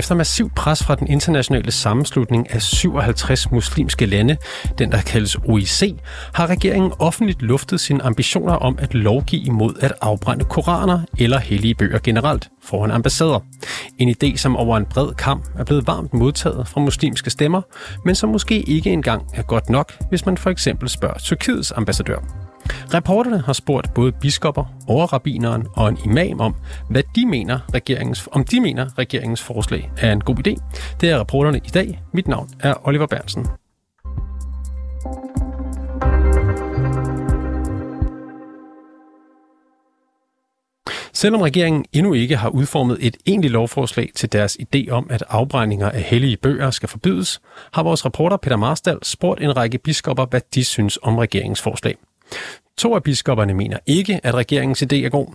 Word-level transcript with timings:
Efter 0.00 0.14
massiv 0.14 0.50
pres 0.56 0.84
fra 0.84 0.94
den 0.94 1.06
internationale 1.06 1.70
sammenslutning 1.70 2.50
af 2.50 2.62
57 2.62 3.50
muslimske 3.50 4.06
lande, 4.06 4.36
den 4.78 4.92
der 4.92 5.00
kaldes 5.00 5.36
OIC, 5.44 5.94
har 6.34 6.46
regeringen 6.46 6.92
offentligt 6.98 7.42
luftet 7.42 7.80
sine 7.80 8.02
ambitioner 8.02 8.52
om 8.52 8.78
at 8.78 8.94
lovgive 8.94 9.42
imod 9.42 9.74
at 9.80 9.92
afbrænde 10.00 10.44
koraner 10.44 11.00
eller 11.18 11.38
hellige 11.38 11.74
bøger 11.74 11.98
generelt 11.98 12.48
foran 12.62 12.90
ambassader. 12.90 13.40
En 13.98 14.14
idé, 14.22 14.36
som 14.36 14.56
over 14.56 14.76
en 14.76 14.86
bred 14.86 15.14
kamp 15.14 15.44
er 15.58 15.64
blevet 15.64 15.86
varmt 15.86 16.14
modtaget 16.14 16.68
fra 16.68 16.80
muslimske 16.80 17.30
stemmer, 17.30 17.62
men 18.04 18.14
som 18.14 18.28
måske 18.28 18.62
ikke 18.62 18.90
engang 18.90 19.22
er 19.34 19.42
godt 19.42 19.70
nok, 19.70 19.92
hvis 20.08 20.26
man 20.26 20.36
for 20.36 20.50
eksempel 20.50 20.88
spørger 20.88 21.18
Tyrkiets 21.18 21.72
ambassadør. 21.76 22.49
Reporterne 22.94 23.38
har 23.38 23.52
spurgt 23.52 23.94
både 23.94 24.12
biskopper, 24.12 24.64
overrabineren 24.88 25.66
og 25.76 25.88
en 25.88 25.98
imam 26.04 26.40
om, 26.40 26.54
hvad 26.88 27.02
de 27.16 27.26
mener 27.26 27.58
regeringens, 27.74 28.28
om 28.32 28.44
de 28.44 28.60
mener, 28.60 28.98
regeringens 28.98 29.42
forslag 29.42 29.90
er 29.98 30.12
en 30.12 30.20
god 30.20 30.48
idé. 30.48 30.54
Det 31.00 31.10
er 31.10 31.20
reporterne 31.20 31.58
i 31.58 31.70
dag. 31.74 32.02
Mit 32.12 32.28
navn 32.28 32.48
er 32.60 32.88
Oliver 32.88 33.06
Bernsen. 33.06 33.46
Selvom 41.12 41.40
regeringen 41.40 41.84
endnu 41.92 42.12
ikke 42.12 42.36
har 42.36 42.48
udformet 42.48 42.98
et 43.00 43.16
egentligt 43.26 43.52
lovforslag 43.52 44.10
til 44.14 44.32
deres 44.32 44.58
idé 44.60 44.90
om, 44.90 45.06
at 45.10 45.24
afbrændinger 45.28 45.90
af 45.90 46.02
hellige 46.02 46.36
bøger 46.36 46.70
skal 46.70 46.88
forbydes, 46.88 47.40
har 47.72 47.82
vores 47.82 48.04
reporter 48.06 48.36
Peter 48.36 48.56
Marstal 48.56 48.98
spurgt 49.02 49.40
en 49.42 49.56
række 49.56 49.78
biskopper, 49.78 50.26
hvad 50.26 50.40
de 50.54 50.64
synes 50.64 50.98
om 51.02 51.18
regeringens 51.18 51.62
forslag. 51.62 51.96
To 52.82 52.94
af 52.94 53.02
biskopperne 53.02 53.54
mener 53.54 53.78
ikke, 53.86 54.14
at 54.26 54.34
regeringens 54.34 54.82
idé 54.82 54.96
er 55.06 55.08
god. 55.18 55.28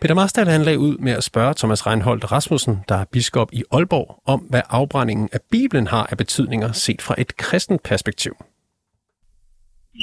Peter 0.00 0.14
Marstal 0.14 0.48
han 0.48 0.62
lagde 0.62 0.78
ud 0.78 0.96
med 1.06 1.12
at 1.12 1.24
spørge 1.30 1.54
Thomas 1.54 1.86
Reinholdt 1.86 2.32
Rasmussen, 2.32 2.74
der 2.88 2.96
er 3.02 3.04
biskop 3.04 3.50
i 3.52 3.62
Aalborg, 3.70 4.08
om 4.34 4.40
hvad 4.50 4.62
afbrændingen 4.80 5.28
af 5.32 5.40
Bibelen 5.50 5.86
har 5.86 6.04
af 6.10 6.16
betydninger 6.16 6.72
set 6.72 7.02
fra 7.02 7.14
et 7.18 7.36
kristent 7.36 7.82
perspektiv. 7.82 8.34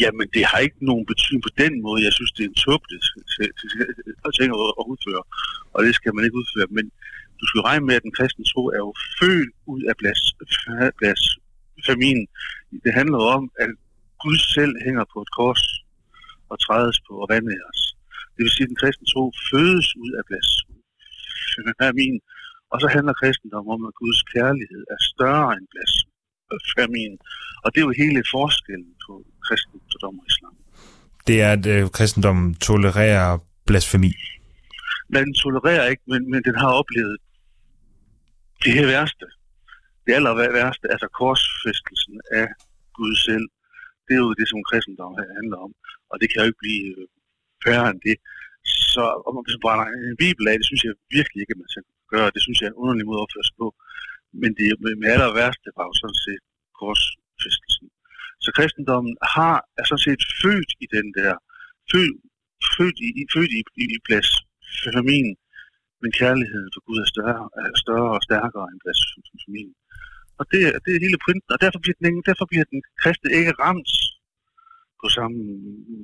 Jamen, 0.02 0.28
det 0.33 0.44
har 0.45 0.58
ikke 0.66 0.86
nogen 0.92 1.06
betydning 1.11 1.44
på 1.48 1.53
den 1.64 1.73
måde. 1.86 2.00
Jeg 2.08 2.14
synes, 2.17 2.31
det 2.31 2.44
er 2.44 2.50
en 2.53 2.59
tåbelig 2.66 3.00
ting 4.38 4.50
at 4.80 4.86
udføre, 4.92 5.23
og 5.76 5.80
det 5.86 5.94
skal 5.95 6.11
man 6.16 6.23
ikke 6.26 6.38
udføre. 6.42 6.67
Men 6.78 6.86
du 7.39 7.45
skal 7.50 7.61
regne 7.70 7.86
med, 7.86 7.95
at 7.95 8.03
den 8.08 8.14
kristne 8.17 8.45
tro 8.52 8.64
er 8.78 8.81
jo 8.86 8.94
født 9.20 9.50
ud 9.73 9.81
af 9.89 9.95
blasfemien. 11.00 12.22
Det 12.86 12.94
handler 13.00 13.20
om, 13.36 13.44
at 13.64 13.70
Gud 14.23 14.38
selv 14.55 14.73
hænger 14.86 15.03
på 15.14 15.20
et 15.26 15.31
kors 15.38 15.80
og 16.52 16.57
trædes 16.66 16.97
på 17.07 17.13
og 17.23 17.27
vandæres. 17.33 17.81
Det 18.35 18.41
vil 18.44 18.55
sige, 18.55 18.66
at 18.67 18.71
den 18.71 18.81
kristne 18.81 19.07
tro 19.13 19.23
fødes 19.49 19.88
ud 20.03 20.11
af 20.19 20.23
blasfemien. 20.30 22.19
Og 22.73 22.77
så 22.81 22.88
handler 22.95 23.13
kristendom 23.21 23.66
om, 23.75 23.81
at 23.89 23.93
Guds 24.02 24.21
kærlighed 24.33 24.81
er 24.93 24.99
større 25.11 25.49
end 25.58 25.67
blasfemien. 25.73 27.16
Og 27.63 27.67
det 27.71 27.77
er 27.80 27.85
jo 27.88 27.93
hele 28.03 28.21
forskellen 28.35 28.93
på 29.05 29.13
kristendom 29.45 30.16
og 30.21 30.25
islam. 30.31 30.55
Det 31.27 31.35
er, 31.45 31.52
at 31.58 31.66
øh, 31.73 31.89
kristendommen 31.97 32.55
tolererer 32.67 33.30
blasfemi. 33.67 34.13
Men 35.11 35.19
den 35.27 35.36
tolererer 35.43 35.86
ikke, 35.91 36.03
men, 36.11 36.21
men 36.31 36.42
den 36.47 36.55
har 36.61 36.71
oplevet 36.81 37.17
det 38.64 38.73
her 38.77 38.86
værste. 38.95 39.26
Det 40.05 40.11
aller 40.17 40.33
værste, 40.59 40.86
altså 40.93 41.08
korsfæstelsen 41.20 42.15
af 42.39 42.47
Gud 42.97 43.14
selv. 43.27 43.45
Det 44.05 44.14
er 44.17 44.23
jo 44.26 44.33
det, 44.39 44.47
som 44.49 44.59
kristendom 44.70 45.14
handler 45.39 45.58
om 45.65 45.71
og 46.11 46.16
det 46.22 46.27
kan 46.27 46.39
jo 46.39 46.48
ikke 46.49 46.64
blive 46.66 46.86
øh, 46.99 47.08
færre 47.66 47.88
end 47.92 48.02
det. 48.08 48.17
Så 48.94 49.04
om 49.27 49.32
man 49.36 49.64
brænder 49.66 49.86
en 50.10 50.17
bibel 50.23 50.44
af, 50.49 50.55
det 50.60 50.67
synes 50.70 50.83
jeg 50.88 50.94
virkelig 51.17 51.39
ikke, 51.42 51.54
at 51.55 51.61
man 51.64 51.72
skal 51.73 51.83
gøre. 52.14 52.33
Det 52.36 52.42
synes 52.44 52.58
jeg 52.58 52.67
er 52.67 52.73
en 52.73 52.82
underlig 52.83 53.05
måde 53.08 53.20
at 53.20 53.26
opføre 53.26 53.48
sig 53.48 53.58
på. 53.64 53.67
Men 54.42 54.52
det 54.58 54.67
med 55.02 55.10
aller 55.14 55.32
værste 55.39 55.70
var 55.77 55.86
jo 55.89 55.94
sådan 56.02 56.21
set 56.26 56.44
korsfæstelsen. 56.80 57.88
Så 58.44 58.50
kristendommen 58.58 59.16
har, 59.36 59.55
er 59.80 59.86
sådan 59.86 60.05
set 60.08 60.23
født 60.42 60.71
i 60.83 60.88
den 60.95 61.08
der, 61.20 61.33
født, 61.92 62.16
født 62.76 62.98
i, 63.08 63.10
født 63.33 63.52
i, 63.60 63.61
i, 63.82 63.83
i 63.95 63.98
blasfemien, 64.05 65.32
men 66.02 66.11
kærligheden 66.21 66.70
for 66.73 66.82
Gud 66.88 66.98
er 67.05 67.10
større, 67.16 67.44
er 67.73 67.80
større 67.86 68.11
og 68.17 68.21
stærkere 68.27 68.67
end 68.71 68.80
blasfemien. 68.83 69.73
Og 70.39 70.44
det, 70.52 70.61
det 70.86 70.92
er 70.94 71.05
hele 71.05 71.20
pointen, 71.26 71.52
og 71.55 71.60
derfor 71.64 71.80
bliver 71.83 71.98
den, 72.00 72.23
derfor 72.30 72.45
bliver 72.52 72.66
den 72.73 72.80
kristne 73.02 73.30
ikke 73.39 73.54
ramt 73.64 73.92
på 75.04 75.08
samme, 75.17 75.39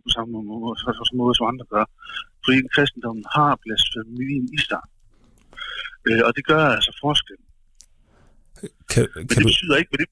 på 0.05 0.09
samme 0.15 0.31
måde, 0.33 0.75
måde 1.21 1.33
som 1.37 1.45
andre 1.51 1.65
gør. 1.73 1.85
Fordi 2.43 2.57
kristendommen 2.75 3.25
har 3.35 3.51
blasfemien 3.63 4.45
i 4.57 4.59
sig. 4.69 4.83
Øh, 6.07 6.21
og 6.27 6.31
det 6.37 6.43
gør 6.51 6.63
altså 6.77 6.91
forskel. 7.05 7.39
Kan, 8.61 8.69
kan 8.91 9.03
men, 9.15 9.27
det 9.29 9.37
du... 9.43 9.47
betyder 9.51 9.75
ikke, 9.79 9.89
men, 9.93 9.99
det, 10.01 10.07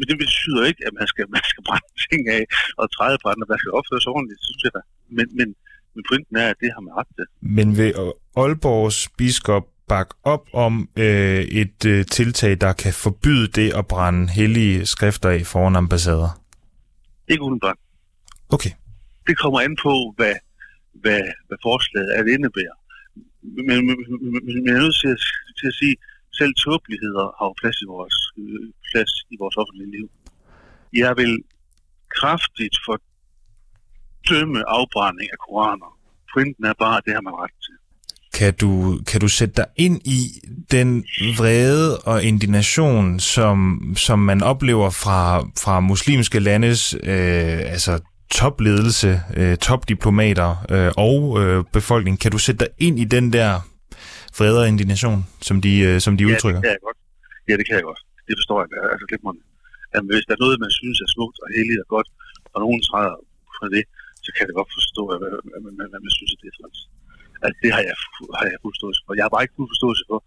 men 0.00 0.08
det 0.10 0.18
betyder 0.24 0.62
ikke, 0.70 0.80
at 0.88 0.92
man 0.98 1.06
skal, 1.12 1.24
man 1.36 1.44
skal 1.50 1.62
brænde 1.68 1.90
ting 2.08 2.22
af 2.36 2.42
og 2.80 2.86
træde 2.96 3.16
på 3.22 3.26
andre, 3.32 3.44
man 3.52 3.60
skal 3.62 3.72
opføre 3.78 4.00
sig 4.02 4.10
ordentligt, 4.16 4.40
synes 4.48 4.62
jeg 4.66 4.72
da. 4.76 4.80
Men, 5.16 5.26
men, 5.38 5.48
men 5.94 6.02
pointen 6.08 6.34
er, 6.42 6.48
at 6.52 6.58
det 6.62 6.70
har 6.74 6.82
man 6.86 6.92
ret 6.98 7.10
til. 7.16 7.26
Men 7.56 7.68
vil 7.78 7.90
Aalborgs 8.42 9.00
biskop 9.18 9.66
bakke 9.88 10.14
op 10.34 10.44
om 10.52 10.88
øh, 10.96 11.40
et 11.62 11.84
øh, 11.86 12.06
tiltag, 12.06 12.60
der 12.60 12.72
kan 12.72 12.92
forbyde 12.92 13.48
det 13.58 13.68
at 13.80 13.86
brænde 13.86 14.28
hellige 14.28 14.86
skrifter 14.86 15.28
af 15.28 15.46
foran 15.46 15.76
ambassader? 15.76 16.30
Ikke 17.28 17.42
udenbart. 17.42 17.76
Okay. 18.54 18.72
Det 19.26 19.34
kommer 19.42 19.60
an 19.60 19.76
på, 19.86 19.92
hvad, 20.16 20.34
hvad, 21.02 21.22
hvad 21.48 21.58
forslaget 21.62 22.10
er, 22.16 22.22
det 22.22 22.32
indebærer. 22.32 22.78
Men, 23.68 23.78
men, 23.86 23.96
men 24.44 24.60
jeg 24.66 24.74
er 24.74 24.82
nødt 24.84 24.98
til 25.02 25.10
at, 25.14 25.20
til 25.58 25.66
at 25.72 25.76
sige, 25.80 25.96
selv 26.38 26.52
tåbeligheder 26.64 27.26
har 27.38 27.46
jo 27.50 27.54
plads 27.62 27.78
i 27.84 27.86
vores, 27.94 28.16
øh, 28.40 28.66
plads 28.90 29.12
i 29.34 29.36
vores 29.42 29.56
offentlige 29.62 29.90
liv. 29.96 30.06
Jeg 31.02 31.12
vil 31.20 31.32
kraftigt 32.18 32.76
fordømme 32.86 34.58
afbrænding 34.76 35.28
af 35.34 35.38
koraner. 35.46 35.90
Pointen 36.32 36.64
er 36.64 36.74
bare, 36.78 36.96
at 36.98 37.04
det 37.06 37.14
har 37.14 37.20
man 37.20 37.34
ret 37.42 37.56
til. 37.66 37.76
Kan 38.38 38.54
du, 38.54 39.00
kan 39.06 39.20
du 39.20 39.28
sætte 39.28 39.54
dig 39.56 39.66
ind 39.76 40.00
i 40.04 40.20
den 40.70 41.04
vrede 41.38 41.98
og 41.98 42.22
indignation, 42.22 43.20
som, 43.20 43.80
som 43.96 44.18
man 44.18 44.42
oplever 44.42 44.90
fra, 44.90 45.40
fra 45.40 45.80
muslimske 45.80 46.38
landes 46.38 46.94
øh, 46.94 47.72
altså 47.74 48.00
topledelse, 48.30 49.10
øh, 49.36 49.56
topdiplomater 49.56 50.50
øh, 50.74 50.90
og 51.06 51.18
øh, 51.40 51.64
befolkning. 51.78 52.14
Kan 52.22 52.30
du 52.34 52.38
sætte 52.46 52.60
dig 52.64 52.70
ind 52.86 52.96
i 53.04 53.06
den 53.16 53.32
der 53.36 53.50
vrede 54.38 54.58
og 54.62 54.68
indignation, 54.72 55.20
som 55.48 55.56
de, 55.66 55.72
øh, 55.88 55.96
som 56.04 56.12
de 56.18 56.24
udtrykker? 56.30 56.60
Ja, 56.60 56.68
det 56.68 56.68
kan 56.68 56.76
jeg 56.76 56.84
godt. 56.88 56.98
Ja, 57.48 57.54
det 57.58 57.64
kan 57.68 57.74
jeg 57.78 57.86
godt. 57.90 58.00
Det 58.28 58.34
forstår 58.40 58.58
jeg. 58.62 58.68
Altså, 58.92 59.04
glimrende. 59.10 59.42
At 59.96 60.02
hvis 60.08 60.24
der 60.28 60.34
er 60.36 60.42
noget, 60.44 60.56
man 60.66 60.72
synes 60.80 60.96
er 61.04 61.10
smukt 61.16 61.36
og 61.44 61.48
heldigt 61.56 61.80
og 61.84 61.88
godt, 61.96 62.08
og 62.52 62.58
nogen 62.64 62.80
træder 62.88 63.18
på 63.56 63.64
det, 63.74 63.84
så 64.24 64.28
kan 64.34 64.42
jeg 64.48 64.54
godt 64.60 64.70
forstå, 64.78 65.02
at 65.12 65.18
hvad, 65.20 65.30
hvad, 65.48 65.60
hvad, 65.78 65.86
hvad 65.92 66.00
man 66.06 66.12
synes, 66.18 66.32
at 66.34 66.40
det 66.42 66.48
er 66.50 66.56
træls. 66.58 66.80
Altså, 67.44 67.56
det 67.62 67.70
har 67.74 67.82
jeg, 67.88 67.96
har 68.38 68.46
jeg 68.52 68.58
fuld 68.62 68.74
forståelse 68.74 69.00
for. 69.04 69.10
Jeg 69.18 69.24
har 69.26 69.32
bare 69.34 69.44
ikke 69.44 69.58
fuld 69.58 69.70
forståelse 69.74 70.04
for, 70.10 70.18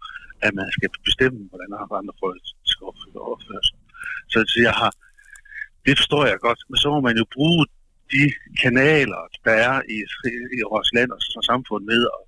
at 0.46 0.52
man 0.58 0.66
skal 0.76 0.88
bestemme, 1.08 1.38
hvordan 1.50 1.70
andre 2.00 2.14
folk 2.24 2.42
skal 2.72 2.84
opføre 3.32 3.62
sig. 3.68 3.78
Så, 4.32 4.38
så 4.52 4.58
jeg 4.68 4.74
har, 4.80 4.90
det 5.86 5.94
forstår 6.00 6.22
jeg 6.30 6.38
godt, 6.46 6.60
men 6.70 6.78
så 6.82 6.88
må 6.94 6.98
man 7.08 7.16
jo 7.20 7.24
bruge 7.36 7.62
de 8.14 8.22
kanaler, 8.62 9.22
der 9.46 9.54
er 9.68 9.76
i, 9.96 9.98
i 10.58 10.60
vores 10.72 10.90
land 10.96 11.10
og 11.38 11.44
samfund 11.50 11.82
med 11.92 12.00
at 12.16 12.22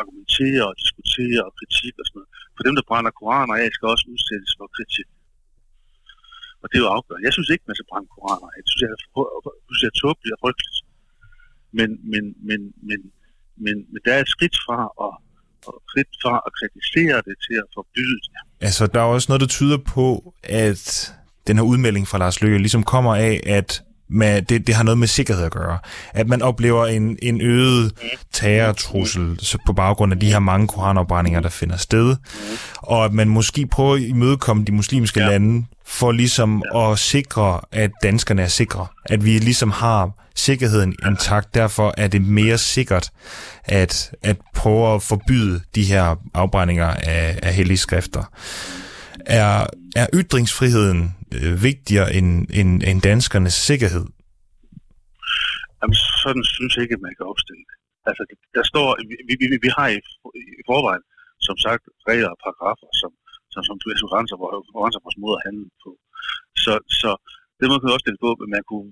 argumentere 0.00 0.62
og 0.70 0.74
diskutere 0.82 1.40
og 1.48 1.52
kritik 1.58 1.94
og 2.00 2.04
sådan 2.06 2.18
noget. 2.18 2.30
For 2.56 2.62
dem, 2.66 2.74
der 2.78 2.84
brænder 2.90 3.12
koraner 3.20 3.54
af, 3.62 3.66
skal 3.72 3.86
også 3.94 4.06
udsættes 4.14 4.52
for 4.58 4.66
kritik. 4.76 5.08
Og 6.62 6.66
det 6.68 6.76
er 6.76 6.84
jo 6.86 6.90
afgørende. 6.96 7.26
Jeg 7.28 7.34
synes 7.36 7.50
ikke, 7.54 7.64
man 7.70 7.76
skal 7.76 7.90
brænde 7.90 8.10
koraner 8.14 8.48
af. 8.52 8.56
Jeg 8.60 8.68
synes, 8.70 8.82
jeg 8.84 8.90
er, 8.94 9.00
jeg 9.58 9.66
synes, 9.68 9.82
jeg 9.84 9.90
er 9.92 9.98
tåbeligt 10.02 10.34
og 10.36 10.40
frygteligt. 10.44 10.78
Men, 11.78 11.90
men, 12.12 12.24
men, 12.48 12.60
men, 12.88 13.00
men, 13.64 13.76
men 13.92 14.00
der 14.04 14.12
er 14.16 14.20
et 14.26 14.32
skridt 14.36 14.56
fra 14.66 14.78
at, 15.06 15.12
og 15.68 15.74
skridt 15.88 16.12
fra 16.22 16.34
at 16.46 16.50
kritisere 16.58 17.16
det 17.28 17.36
til 17.46 17.56
at 17.64 17.68
forbyde 17.78 18.18
det. 18.24 18.40
Altså, 18.66 18.86
der 18.86 19.00
er 19.00 19.08
også 19.16 19.26
noget, 19.30 19.40
der 19.44 19.46
tyder 19.58 19.78
på, 19.96 20.34
at 20.42 20.84
den 21.46 21.56
her 21.56 21.64
udmelding 21.64 22.08
fra 22.08 22.18
Lars 22.18 22.40
Løkke 22.42 22.58
ligesom 22.58 22.82
kommer 22.94 23.14
af, 23.16 23.40
at 23.58 23.70
med, 24.08 24.42
det, 24.42 24.66
det 24.66 24.74
har 24.74 24.82
noget 24.82 24.98
med 24.98 25.08
sikkerhed 25.08 25.44
at 25.44 25.52
gøre. 25.52 25.78
At 26.12 26.28
man 26.28 26.42
oplever 26.42 26.86
en, 26.86 27.18
en 27.22 27.40
øget 27.40 27.92
terrortrussel 28.32 29.40
på 29.66 29.72
baggrund 29.72 30.12
af 30.12 30.20
de 30.20 30.30
her 30.30 30.38
mange 30.38 30.68
koranopbrændinger, 30.68 31.40
der 31.40 31.48
finder 31.48 31.76
sted, 31.76 32.16
og 32.76 33.04
at 33.04 33.12
man 33.12 33.28
måske 33.28 33.66
prøver 33.66 33.94
at 33.94 34.02
imødekomme 34.02 34.64
de 34.64 34.72
muslimske 34.72 35.20
ja. 35.20 35.28
lande 35.28 35.66
for 35.86 36.12
ligesom 36.12 36.62
ja. 36.74 36.92
at 36.92 36.98
sikre, 36.98 37.60
at 37.72 37.90
danskerne 38.02 38.42
er 38.42 38.48
sikre. 38.48 38.86
At 39.06 39.24
vi 39.24 39.38
ligesom 39.38 39.70
har 39.70 40.10
sikkerheden 40.34 40.94
intakt. 41.06 41.54
Derfor 41.54 41.94
er 41.96 42.08
det 42.08 42.22
mere 42.22 42.58
sikkert 42.58 43.10
at, 43.64 44.10
at 44.22 44.36
prøve 44.54 44.94
at 44.94 45.02
forbyde 45.02 45.60
de 45.74 45.84
her 45.84 46.16
afbrændinger 46.34 46.86
af, 46.86 47.38
af 47.42 47.54
hellige 47.54 47.78
skrifter. 47.78 48.22
Er, 49.26 49.66
er 49.96 50.06
ytringsfriheden 50.14 51.14
øh, 51.42 51.52
vigtigere 51.68 52.08
end, 52.18 52.30
end, 52.58 52.70
end 52.88 52.98
danskernes 53.08 53.56
sikkerhed? 53.68 54.06
Jamen, 55.78 55.96
sådan 56.24 56.44
synes 56.56 56.72
jeg 56.74 56.82
ikke, 56.84 56.98
at 56.98 57.06
man 57.06 57.14
kan 57.18 57.26
opstille 57.32 57.64
det. 57.70 57.76
Altså, 58.08 58.22
der 58.56 58.64
står, 58.70 58.86
vi, 59.28 59.34
vi, 59.40 59.56
vi 59.66 59.70
har 59.76 59.88
i, 59.96 59.98
i 60.60 60.62
forvejen, 60.70 61.04
som 61.48 61.56
sagt, 61.66 61.82
regler 62.08 62.30
og 62.34 62.38
paragrafer, 62.44 62.88
som, 63.02 63.12
som, 63.54 63.62
som 63.68 63.76
renser, 64.16 64.36
renser 64.84 65.02
vores 65.06 65.18
måde 65.22 65.36
at 65.38 65.44
handle 65.48 65.68
på. 65.84 65.90
Så, 66.64 66.72
så 67.00 67.10
det 67.58 67.66
må 67.68 67.74
man 67.76 67.94
også 67.94 68.04
stille 68.04 68.24
på, 68.24 68.30
at 68.44 68.50
man 68.56 68.64
kunne 68.70 68.88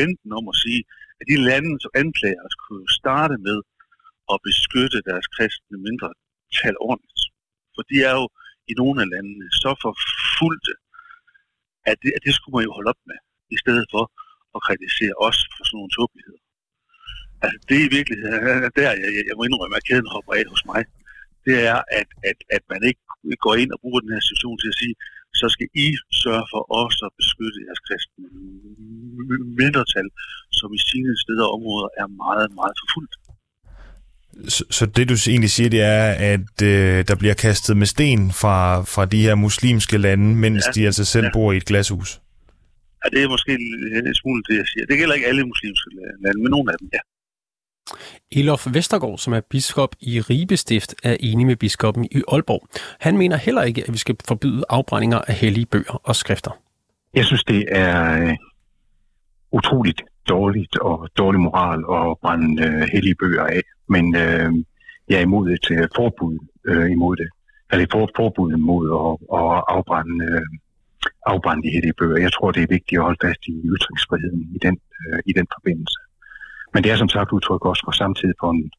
vente 0.00 0.20
den 0.24 0.32
om 0.40 0.46
at 0.52 0.60
sige, 0.64 0.82
at 1.20 1.24
de 1.30 1.36
lande, 1.50 1.72
som 1.82 1.92
anklager 2.02 2.42
os, 2.46 2.56
kunne 2.66 2.86
starte 3.00 3.36
med 3.48 3.58
at 4.32 4.38
beskytte 4.48 4.98
deres 5.08 5.26
kristne 5.34 5.76
mindretal 5.86 6.76
ordentligt. 6.88 7.24
For 7.74 7.82
de 7.90 7.96
er 8.08 8.14
jo 8.20 8.26
i 8.70 8.72
nogle 8.80 8.98
af 9.02 9.08
landene 9.14 9.48
så 9.62 9.70
forfulgte, 9.84 10.72
at 11.90 11.96
det, 12.02 12.10
at 12.16 12.22
det 12.26 12.32
skulle 12.34 12.54
man 12.56 12.66
jo 12.68 12.72
holde 12.76 12.90
op 12.92 13.02
med, 13.10 13.18
i 13.56 13.58
stedet 13.62 13.86
for 13.94 14.04
at 14.56 14.60
kritisere 14.66 15.14
os 15.28 15.38
for 15.54 15.62
sådan 15.64 15.76
nogle 15.78 15.94
tåbeligheder. 15.96 16.42
Altså 17.44 17.58
det 17.68 17.76
er 17.80 17.86
i 17.88 17.94
virkeligheden, 17.98 18.36
der 18.76 18.82
jeg, 18.88 18.96
jeg, 19.16 19.22
jeg 19.28 19.36
må 19.36 19.42
indrømme, 19.44 19.76
at 19.78 19.86
kæden 19.88 20.12
hopper 20.14 20.32
af 20.38 20.44
hos 20.52 20.64
mig, 20.70 20.82
det 21.46 21.56
er, 21.72 21.78
at, 22.00 22.08
at, 22.30 22.38
at 22.56 22.62
man 22.72 22.80
ikke 22.88 23.02
går 23.46 23.54
ind 23.62 23.70
og 23.74 23.80
bruger 23.82 24.00
den 24.04 24.14
her 24.16 24.24
situation 24.30 24.56
til 24.58 24.72
at 24.72 24.78
sige, 24.82 24.94
så 25.40 25.46
skal 25.54 25.68
I 25.84 25.86
sørge 26.22 26.46
for 26.52 26.62
også 26.82 27.00
at 27.08 27.16
beskytte 27.20 27.58
jeres 27.66 27.82
kristne 27.86 28.26
mindretal, 29.60 30.08
som 30.58 30.68
i 30.78 30.80
sine 30.90 31.12
steder 31.24 31.44
og 31.48 31.54
områder 31.56 31.88
er 32.02 32.08
meget, 32.24 32.48
meget 32.60 32.74
forfulgt. 32.82 33.14
Så, 34.48 34.64
så 34.70 34.86
det 34.86 35.08
du 35.08 35.14
egentlig 35.28 35.50
siger, 35.50 35.70
det 35.70 35.82
er, 35.82 36.04
at 36.34 36.62
øh, 36.62 37.04
der 37.08 37.14
bliver 37.14 37.34
kastet 37.34 37.76
med 37.76 37.86
sten 37.86 38.32
fra, 38.32 38.82
fra 38.82 39.04
de 39.04 39.22
her 39.22 39.34
muslimske 39.34 39.98
lande, 39.98 40.36
mens 40.36 40.64
ja, 40.66 40.72
de 40.72 40.86
altså 40.86 41.04
selv 41.04 41.24
ja. 41.24 41.30
bor 41.32 41.52
i 41.52 41.56
et 41.56 41.64
glashus? 41.64 42.20
Ja, 43.04 43.08
det 43.16 43.22
er 43.24 43.28
måske 43.28 43.52
en 43.52 44.14
smule 44.14 44.42
det, 44.48 44.56
jeg 44.56 44.66
siger. 44.66 44.86
Det 44.86 44.98
gælder 44.98 45.14
ikke 45.14 45.26
alle 45.26 45.44
muslimske 45.44 45.90
lande, 46.22 46.42
men 46.42 46.50
nogle 46.50 46.72
af 46.72 46.78
dem, 46.78 46.88
ja. 46.92 46.98
Elof 48.32 48.66
Vestergaard, 48.72 49.18
som 49.18 49.32
er 49.32 49.40
biskop 49.50 49.96
i 50.00 50.20
Ribe 50.20 50.56
Stift, 50.56 50.94
er 51.02 51.16
enig 51.20 51.46
med 51.46 51.56
biskoppen 51.56 52.04
i 52.04 52.22
Aalborg. 52.28 52.68
Han 53.00 53.18
mener 53.18 53.36
heller 53.36 53.62
ikke, 53.62 53.84
at 53.86 53.92
vi 53.92 53.98
skal 53.98 54.16
forbyde 54.28 54.64
afbrændinger 54.68 55.18
af 55.18 55.34
hellige 55.34 55.66
bøger 55.66 56.00
og 56.04 56.16
skrifter. 56.16 56.50
Jeg 57.14 57.24
synes, 57.24 57.44
det 57.44 57.64
er 57.68 58.22
øh, 58.22 58.36
utroligt 59.52 60.02
dårligt 60.28 60.78
og 60.78 61.08
dårlig 61.18 61.40
moral 61.40 61.80
at 61.98 62.18
brænde 62.22 62.66
øh, 62.66 62.88
hellige 62.92 63.14
bøger 63.22 63.44
af. 63.44 63.62
Men 63.88 64.16
øh, 64.16 64.52
jeg 65.08 65.16
er 65.18 65.26
imod 65.28 65.50
et 65.50 65.70
øh, 65.70 65.88
forbud 65.96 66.38
øh, 66.64 66.90
imod 66.90 67.16
det. 67.16 67.28
Eller 67.72 67.86
for, 67.92 68.10
forbud 68.16 68.52
imod 68.52 68.86
at, 69.04 69.12
at 69.40 69.64
afbrænde, 69.74 70.24
øh, 70.24 70.46
afbrænde 71.26 71.62
de 71.66 71.74
hellige 71.74 71.98
bøger. 72.00 72.18
Jeg 72.26 72.32
tror, 72.32 72.50
det 72.50 72.62
er 72.62 72.74
vigtigt 72.76 72.98
at 72.98 73.04
holde 73.04 73.24
fast 73.26 73.42
i 73.46 73.52
ytringsfriheden 73.74 74.42
i 74.56 74.58
den, 74.66 74.76
øh, 75.00 75.18
i 75.26 75.32
den 75.32 75.46
forbindelse. 75.54 75.98
Men 76.74 76.84
det 76.84 76.92
er 76.92 76.96
som 76.96 77.08
sagt 77.08 77.32
udtryk 77.32 77.64
også 77.64 77.82
for 77.86 77.92
samtidig 77.92 78.34
på 78.40 78.50
en, 78.50 78.70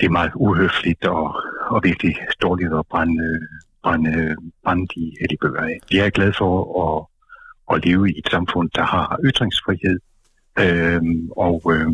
det 0.00 0.06
er 0.06 0.18
meget 0.18 0.32
uhøfligt 0.34 1.04
og, 1.04 1.26
og 1.70 1.80
virkelig 1.84 2.16
dårligt 2.42 2.72
at 2.72 2.86
brænde, 2.90 3.28
brænde, 3.82 4.36
brænde 4.64 4.86
de 4.94 5.02
hellige 5.20 5.38
bøger 5.42 5.62
af. 5.62 5.78
Jeg 5.92 6.06
er 6.06 6.10
glad 6.10 6.32
for 6.38 6.52
at, 6.84 6.96
at 7.72 7.84
leve 7.84 8.10
i 8.10 8.18
et 8.18 8.28
samfund, 8.30 8.70
der 8.74 8.82
har 8.82 9.18
ytringsfrihed, 9.24 9.98
Øh, 10.58 11.02
og 11.36 11.62
øh, 11.74 11.90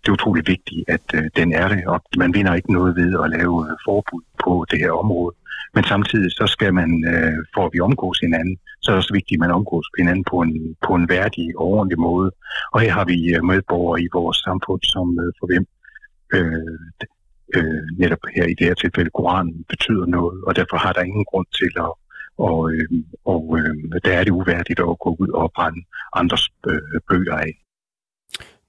det 0.00 0.08
er 0.08 0.12
utrolig 0.12 0.44
vigtigt, 0.46 0.84
at 0.88 1.06
øh, 1.14 1.30
den 1.36 1.52
er 1.52 1.68
det, 1.68 1.86
og 1.86 2.00
man 2.16 2.34
vinder 2.34 2.54
ikke 2.54 2.72
noget 2.72 2.96
ved 2.96 3.10
at 3.24 3.30
lave 3.30 3.56
øh, 3.68 3.76
forbud 3.86 4.22
på 4.44 4.66
det 4.70 4.78
her 4.78 4.90
område. 4.90 5.36
Men 5.74 5.84
samtidig 5.84 6.30
så 6.30 6.46
skal 6.46 6.74
man, 6.74 6.90
øh, 7.12 7.38
for 7.54 7.66
at 7.66 7.70
vi 7.74 7.80
omgås 7.80 8.18
hinanden, 8.18 8.56
så 8.82 8.90
er 8.90 8.94
det 8.94 9.02
også 9.02 9.14
vigtigt, 9.14 9.38
at 9.38 9.44
man 9.44 9.56
omgås 9.58 9.86
hinanden 9.98 10.24
på 10.30 10.36
en, 10.40 10.76
på 10.86 10.94
en 10.94 11.08
værdig 11.08 11.46
og 11.58 11.66
ordentlig 11.66 11.98
måde. 11.98 12.30
Og 12.72 12.80
her 12.80 12.92
har 12.92 13.04
vi 13.04 13.18
øh, 13.34 13.44
medborgere 13.44 14.02
i 14.02 14.08
vores 14.12 14.38
samfund, 14.46 14.82
som 14.94 15.06
øh, 15.22 15.32
for 15.38 15.46
hvem 15.50 15.64
øh, 16.36 16.78
øh, 17.56 17.84
netop 18.02 18.22
her 18.36 18.44
i 18.52 18.54
det 18.58 18.66
her 18.66 18.74
tilfælde 18.74 19.10
Koranen 19.14 19.64
betyder 19.68 20.06
noget, 20.06 20.44
og 20.46 20.56
derfor 20.56 20.76
har 20.76 20.92
der 20.92 21.02
ingen 21.02 21.24
grund 21.30 21.46
til 21.60 21.72
at 21.86 21.92
og, 22.38 22.72
øh, 22.72 22.88
og 23.24 23.58
øh, 23.58 24.00
der 24.04 24.12
er 24.18 24.24
det 24.24 24.30
uværdigt 24.30 24.80
at 24.80 24.98
gå 25.04 25.16
ud 25.18 25.28
og 25.28 25.52
brænde 25.56 25.82
andres 26.12 26.48
øh, 26.68 27.00
bøger 27.08 27.36
af. 27.36 27.63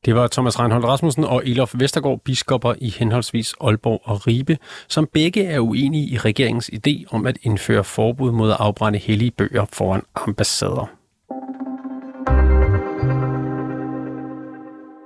Det 0.06 0.16
var 0.16 0.28
Thomas 0.28 0.60
Reinhold 0.60 0.86
Rasmussen 0.86 1.24
og 1.24 1.42
Elof 1.46 1.74
Vestergaard, 1.78 2.20
biskopper 2.26 2.74
i 2.78 2.90
henholdsvis 2.90 3.54
Aalborg 3.62 4.02
og 4.04 4.28
Ribe, 4.28 4.58
som 4.88 5.08
begge 5.14 5.46
er 5.46 5.60
uenige 5.60 6.08
i 6.08 6.18
regeringens 6.18 6.70
idé 6.74 7.04
om 7.12 7.28
at 7.28 7.38
indføre 7.42 7.84
forbud 7.84 8.32
mod 8.32 8.52
at 8.52 8.58
afbrænde 8.60 9.00
hellige 9.00 9.32
bøger 9.32 9.66
foran 9.74 10.02
ambassader. 10.16 10.90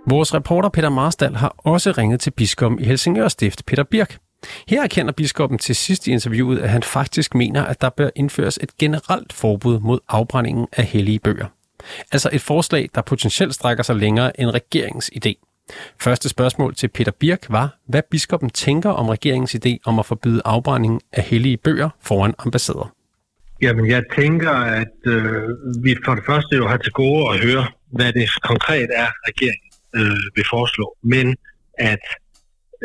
Vores 0.09 0.33
reporter 0.33 0.69
Peter 0.69 0.89
Marstal 0.89 1.35
har 1.35 1.55
også 1.57 1.91
ringet 1.91 2.19
til 2.19 2.31
biskoppen 2.31 2.79
i 2.79 2.83
Helsingør 2.83 3.27
Stift, 3.27 3.65
Peter 3.65 3.83
Birk. 3.83 4.17
Her 4.67 4.83
erkender 4.83 5.11
biskoppen 5.11 5.59
til 5.59 5.75
sidst 5.75 6.07
i 6.07 6.11
interviewet, 6.11 6.59
at 6.59 6.69
han 6.69 6.83
faktisk 6.83 7.35
mener, 7.35 7.65
at 7.65 7.81
der 7.81 7.89
bør 7.89 8.09
indføres 8.15 8.59
et 8.61 8.77
generelt 8.77 9.33
forbud 9.33 9.79
mod 9.79 9.99
afbrændingen 10.09 10.67
af 10.71 10.83
hellige 10.83 11.19
bøger. 11.19 11.45
Altså 12.11 12.29
et 12.33 12.41
forslag, 12.41 12.89
der 12.95 13.01
potentielt 13.01 13.53
strækker 13.53 13.83
sig 13.83 13.95
længere 13.95 14.39
end 14.39 14.49
regeringens 14.49 15.11
idé. 15.15 15.33
Første 15.99 16.29
spørgsmål 16.29 16.75
til 16.75 16.87
Peter 16.87 17.11
Birk 17.11 17.45
var, 17.49 17.77
hvad 17.87 18.01
biskoppen 18.11 18.49
tænker 18.49 18.89
om 18.89 19.09
regeringens 19.09 19.55
idé 19.55 19.77
om 19.85 19.99
at 19.99 20.05
forbyde 20.05 20.41
afbrænding 20.45 21.01
af 21.13 21.23
hellige 21.23 21.57
bøger 21.57 21.89
foran 22.01 22.33
ambassader. 22.39 22.93
Jamen, 23.61 23.87
jeg 23.87 24.03
tænker, 24.15 24.51
at 24.51 24.97
øh, 25.05 25.49
vi 25.83 25.95
for 26.05 26.15
det 26.15 26.23
første 26.25 26.55
jo 26.55 26.67
har 26.67 26.77
til 26.77 26.91
gode 26.91 27.33
at 27.33 27.39
høre, 27.39 27.67
hvad 27.91 28.13
det 28.13 28.29
konkret 28.43 28.89
er, 28.95 29.07
regeringen 29.27 29.69
øh, 29.95 30.35
vil 30.35 30.45
foreslå. 30.49 30.95
Men 31.03 31.35
at 31.77 32.03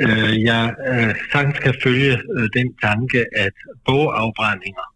øh, 0.04 0.42
jeg 0.42 0.74
øh, 0.88 1.14
sagtens 1.32 1.58
kan 1.58 1.74
følge 1.82 2.12
øh, 2.36 2.48
den 2.56 2.68
tanke, 2.82 3.24
at 3.36 3.52
bogafbrændinger, 3.86 4.86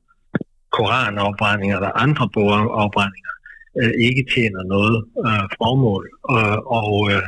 koranafbrændinger 0.70 1.76
eller 1.76 1.92
andre 2.04 2.28
bogafbrændinger 2.34 3.32
øh, 3.80 3.92
ikke 4.06 4.24
tjener 4.34 4.62
noget 4.74 5.04
øh, 5.26 5.46
formål, 5.58 6.04
øh, 6.34 6.58
og 6.82 7.10
øh, 7.12 7.22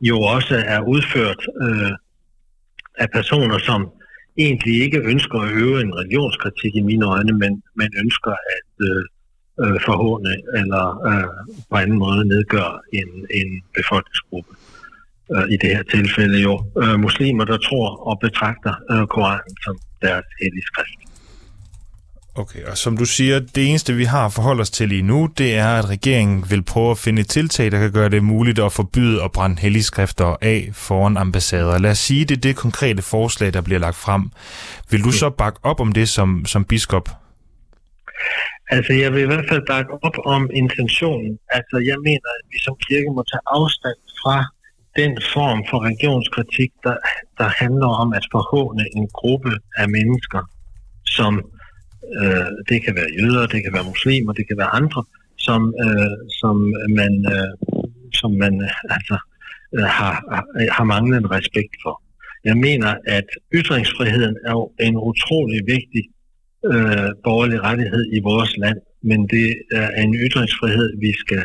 jo 0.00 0.16
også 0.20 0.56
er 0.66 0.80
udført 0.80 1.42
øh, 1.62 1.92
af 2.98 3.08
personer, 3.10 3.58
som 3.58 3.90
egentlig 4.38 4.82
ikke 4.82 5.00
ønsker 5.00 5.38
at 5.40 5.52
øve 5.52 5.80
en 5.80 5.94
religionskritik 5.94 6.74
i 6.76 6.80
mine 6.80 7.06
øjne, 7.06 7.32
men, 7.32 7.62
men 7.74 7.88
ønsker 8.02 8.30
at 8.56 8.70
øh, 8.88 9.04
øh, 9.62 9.80
forhåne 9.86 10.34
eller 10.60 10.84
øh, 11.08 11.54
på 11.70 11.76
anden 11.76 11.98
måde 11.98 12.28
nedgøre 12.28 12.80
en, 12.92 13.08
en 13.30 13.62
befolkningsgruppe. 13.76 14.50
Øh, 15.34 15.44
I 15.52 15.56
det 15.62 15.70
her 15.76 15.82
tilfælde 15.82 16.38
jo 16.48 16.54
øh, 16.82 17.00
muslimer, 17.00 17.44
der 17.44 17.58
tror 17.68 17.88
og 18.08 18.18
betragter 18.20 18.74
øh, 18.92 19.06
Koranen 19.06 19.56
som 19.64 19.76
deres 20.02 20.28
hellige 20.42 20.66
skrift. 20.72 21.07
Okay, 22.38 22.64
og 22.64 22.78
som 22.78 22.96
du 22.96 23.04
siger, 23.04 23.38
det 23.38 23.68
eneste 23.68 23.94
vi 23.94 24.04
har 24.04 24.28
forhold 24.28 24.60
os 24.60 24.70
til 24.70 24.88
lige 24.88 25.02
nu, 25.02 25.28
det 25.38 25.54
er, 25.54 25.68
at 25.68 25.88
regeringen 25.88 26.50
vil 26.50 26.62
prøve 26.62 26.90
at 26.90 26.98
finde 26.98 27.20
et 27.20 27.28
tiltag, 27.28 27.70
der 27.70 27.78
kan 27.78 27.92
gøre 27.92 28.08
det 28.08 28.22
muligt 28.22 28.58
at 28.58 28.72
forbyde 28.72 29.22
at 29.22 29.32
brænde 29.32 29.60
helligskrifter 29.60 30.36
af 30.42 30.68
foran 30.72 31.16
ambassader. 31.16 31.78
Lad 31.78 31.90
os 31.90 31.98
sige, 31.98 32.24
det 32.24 32.36
er 32.36 32.40
det 32.40 32.56
konkrete 32.56 33.02
forslag, 33.02 33.52
der 33.52 33.60
bliver 33.60 33.80
lagt 33.80 33.96
frem. 33.96 34.22
Vil 34.90 35.04
du 35.04 35.12
så 35.12 35.30
bakke 35.30 35.60
op 35.62 35.80
om 35.80 35.92
det 35.92 36.08
som, 36.08 36.44
som 36.46 36.64
biskop? 36.64 37.08
Altså, 38.70 38.92
jeg 38.92 39.12
vil 39.12 39.22
i 39.22 39.26
hvert 39.26 39.48
fald 39.48 39.66
bakke 39.66 39.92
op 40.06 40.16
om 40.24 40.50
intentionen. 40.54 41.38
Altså, 41.50 41.76
jeg 41.90 41.98
mener, 42.08 42.28
at 42.38 42.44
vi 42.52 42.58
som 42.58 42.74
kirke 42.88 43.10
må 43.16 43.22
tage 43.32 43.44
afstand 43.46 43.98
fra 44.22 44.36
den 44.96 45.12
form 45.34 45.64
for 45.70 45.78
religionskritik, 45.86 46.70
der, 46.84 46.96
der 47.38 47.48
handler 47.62 47.90
om 48.02 48.12
at 48.12 48.24
forhåne 48.32 48.84
en 48.96 49.08
gruppe 49.18 49.52
af 49.76 49.88
mennesker, 49.88 50.42
som 51.16 51.32
Øh, 52.20 52.50
det 52.68 52.84
kan 52.84 52.94
være 52.94 53.10
jøder, 53.18 53.46
det 53.46 53.62
kan 53.64 53.72
være 53.72 53.90
muslimer, 53.92 54.32
det 54.32 54.48
kan 54.48 54.58
være 54.58 54.74
andre, 54.80 55.04
som, 55.36 55.74
øh, 55.84 56.16
som 56.40 56.56
man, 56.98 57.12
øh, 57.34 57.52
som 58.20 58.30
man 58.42 58.62
øh, 58.62 58.94
altså, 58.96 59.16
øh, 59.76 59.88
har, 59.98 60.14
øh, 60.60 60.68
har 60.76 60.84
manglet 60.84 61.30
respekt 61.30 61.74
for. 61.82 62.02
Jeg 62.44 62.56
mener, 62.56 62.94
at 63.06 63.28
ytringsfriheden 63.54 64.36
er 64.46 64.50
jo 64.50 64.72
en 64.80 64.96
utrolig 64.96 65.60
vigtig 65.66 66.04
øh, 66.72 67.10
borgerlig 67.24 67.62
rettighed 67.62 68.04
i 68.12 68.20
vores 68.20 68.56
land, 68.56 68.78
men 69.02 69.28
det 69.28 69.48
er 69.72 69.88
en 70.02 70.14
ytringsfrihed, 70.14 70.92
vi 71.00 71.12
skal 71.12 71.44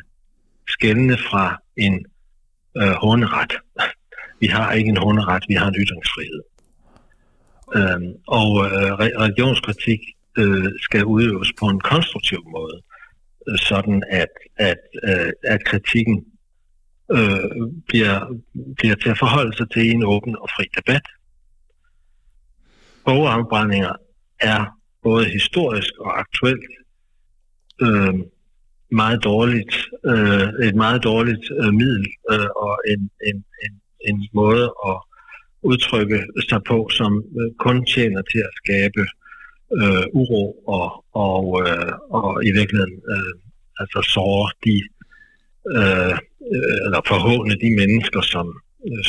skældende 0.67 1.17
fra 1.17 1.61
en 1.77 2.05
øh, 2.77 2.93
håneret. 3.03 3.53
Vi 4.39 4.47
har 4.47 4.71
ikke 4.71 4.89
en 4.89 4.97
håneret, 4.97 5.43
vi 5.47 5.53
har 5.53 5.67
en 5.67 5.75
ytringsfrihed. 5.83 6.41
Øhm, 7.75 8.11
og 8.27 8.49
øh, 8.65 8.91
religionskritik 9.23 9.99
øh, 10.37 10.71
skal 10.81 11.05
udøves 11.05 11.49
på 11.59 11.65
en 11.65 11.79
konstruktiv 11.79 12.41
måde, 12.51 12.81
øh, 13.49 13.57
sådan 13.57 14.03
at, 14.09 14.33
at, 14.55 14.81
øh, 15.03 15.31
at 15.43 15.65
kritikken 15.65 16.25
øh, 17.11 17.67
bliver, 17.87 18.19
bliver 18.75 18.95
til 18.95 19.09
at 19.09 19.19
forholde 19.19 19.57
sig 19.57 19.69
til 19.71 19.91
en 19.91 20.03
åben 20.03 20.35
og 20.37 20.49
fri 20.55 20.65
debat. 20.77 21.05
Bogafbrændinger 23.05 23.95
er 24.39 24.79
både 25.03 25.25
historisk 25.25 25.93
og 25.99 26.19
aktuelt 26.19 26.71
øh, 27.81 28.13
meget 28.91 29.23
dårligt, 29.23 29.75
øh, 30.05 30.67
et 30.67 30.75
meget 30.75 31.03
dårligt 31.03 31.45
øh, 31.61 31.73
middel 31.73 32.07
øh, 32.31 32.49
og 32.55 32.73
en, 32.87 33.09
en, 33.29 33.45
en, 33.65 33.73
en 34.09 34.29
måde 34.33 34.73
at 34.89 34.97
udtrykke 35.61 36.19
sig 36.49 36.61
på, 36.67 36.89
som 36.89 37.11
øh, 37.39 37.49
kun 37.59 37.85
tjener 37.85 38.21
til 38.31 38.39
at 38.39 38.53
skabe 38.63 39.03
øh, 39.79 40.05
uro 40.21 40.43
og, 40.77 40.87
og, 41.27 41.43
øh, 41.67 41.93
og 42.17 42.45
i 42.45 42.51
virkeligheden 42.59 42.97
øh, 43.13 43.33
altså 43.79 43.99
såre 44.13 44.49
de 44.65 44.75
øh, 45.75 46.17
eller 46.85 47.01
forhåne 47.07 47.55
de 47.63 47.69
mennesker, 47.81 48.21
som, 48.21 48.47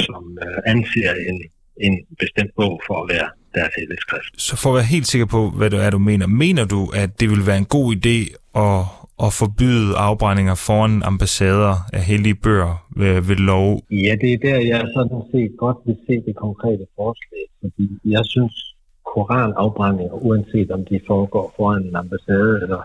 som 0.06 0.38
øh, 0.44 0.58
anser 0.73 1.12
en, 1.30 1.38
en 1.87 1.94
bestemt 2.18 2.52
bog 2.56 2.80
for 2.87 2.96
at 3.02 3.08
være 3.14 3.28
deres 3.54 3.75
helligskrift. 3.78 4.32
Så 4.46 4.56
for 4.62 4.68
at 4.70 4.75
være 4.75 4.94
helt 4.96 5.06
sikker 5.06 5.26
på, 5.26 5.50
hvad 5.50 5.70
det 5.70 5.84
er, 5.84 5.90
du 5.90 5.99
mener, 5.99 6.26
mener 6.26 6.64
du, 6.64 6.80
at 7.02 7.20
det 7.20 7.30
vil 7.30 7.46
være 7.46 7.58
en 7.58 7.73
god 7.76 7.87
idé 7.96 8.18
at, 8.66 8.80
at 9.26 9.32
forbyde 9.42 9.96
afbrændinger 9.96 10.54
foran 10.66 11.02
ambassader 11.02 11.75
af 11.92 12.02
hellige 12.11 12.34
bøger 12.34 12.87
ved, 12.96 13.20
ved 13.28 13.37
lov? 13.37 13.68
Ja, 13.90 14.12
det 14.20 14.32
er 14.32 14.38
der, 14.49 14.58
jeg 14.73 14.80
sådan 14.96 15.23
set 15.32 15.52
godt 15.58 15.78
vil 15.87 15.96
se 16.06 16.14
det 16.26 16.37
konkrete 16.37 16.87
forslag, 16.96 17.44
fordi 17.61 17.88
jeg 18.04 18.25
synes, 18.25 18.74
koranafbrændinger, 19.14 20.16
uanset 20.28 20.71
om 20.71 20.83
de 20.90 21.00
foregår 21.06 21.47
foran 21.56 21.83
en 21.83 21.97
ambassade 21.97 22.54
eller, 22.62 22.83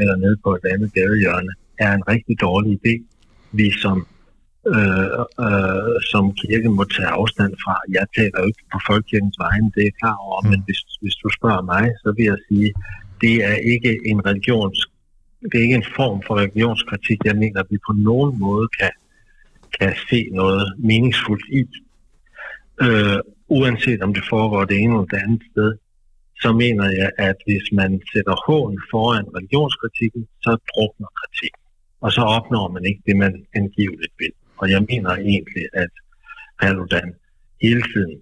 eller 0.00 0.16
nede 0.16 0.36
på 0.44 0.50
et 0.54 0.64
andet 0.72 0.90
gadehjørne, 0.94 1.52
er 1.78 1.92
en 1.94 2.08
rigtig 2.08 2.40
dårlig 2.40 2.72
idé. 2.80 2.94
Vi 3.52 3.70
som 3.82 4.06
øh, 4.76 5.08
øh, 5.46 5.94
som 6.10 6.24
kirke 6.42 6.68
må 6.78 6.84
tage 6.84 7.12
afstand 7.20 7.52
fra. 7.64 7.74
Jeg 7.98 8.06
taler 8.16 8.36
jo 8.40 8.46
ikke 8.46 8.64
på 8.72 8.78
folkekirkens 8.88 9.38
vegne, 9.44 9.72
det 9.74 9.84
er 9.86 9.98
klar 10.00 10.16
over, 10.26 10.40
mm. 10.42 10.50
men 10.50 10.58
hvis, 10.66 10.80
hvis 11.02 11.16
du 11.22 11.28
spørger 11.38 11.62
mig, 11.74 11.84
så 12.02 12.08
vil 12.16 12.24
jeg 12.32 12.38
sige, 12.48 12.70
det 13.20 13.34
er 13.50 13.56
ikke 13.72 13.92
en 14.10 14.26
religions, 14.26 14.78
det 15.48 15.54
er 15.58 15.64
ikke 15.68 15.80
en 15.82 15.90
form 15.96 16.18
for 16.26 16.34
religionskritik, 16.42 17.18
jeg 17.24 17.36
mener, 17.36 17.60
at 17.60 17.70
vi 17.70 17.78
på 17.88 17.92
nogen 18.08 18.38
måde 18.38 18.68
kan, 18.78 18.92
kan 19.80 19.92
se 20.10 20.28
noget 20.32 20.64
meningsfuldt 20.78 21.46
i. 21.60 21.62
Øh, 22.84 23.18
uanset 23.58 24.00
om 24.06 24.14
det 24.14 24.24
foregår 24.32 24.64
det 24.64 24.76
ene 24.82 24.92
eller 24.94 25.10
det 25.14 25.20
andet 25.26 25.42
sted, 25.52 25.70
så 26.42 26.52
mener 26.62 26.86
jeg, 27.00 27.10
at 27.28 27.36
hvis 27.46 27.66
man 27.80 27.90
sætter 28.12 28.36
hån 28.46 28.74
foran 28.90 29.26
religionskritikken, 29.36 30.22
så 30.44 30.52
drukner 30.70 31.10
kritikken. 31.20 31.62
Og 32.04 32.12
så 32.16 32.22
opnår 32.36 32.66
man 32.74 32.84
ikke 32.90 33.02
det, 33.06 33.16
man 33.16 33.34
angiveligt 33.60 34.14
vil. 34.18 34.34
Og 34.60 34.70
jeg 34.70 34.80
mener 34.90 35.10
egentlig, 35.10 35.66
at 35.72 35.92
Paludan 36.60 37.14
hele 37.62 37.82
tiden 37.92 38.14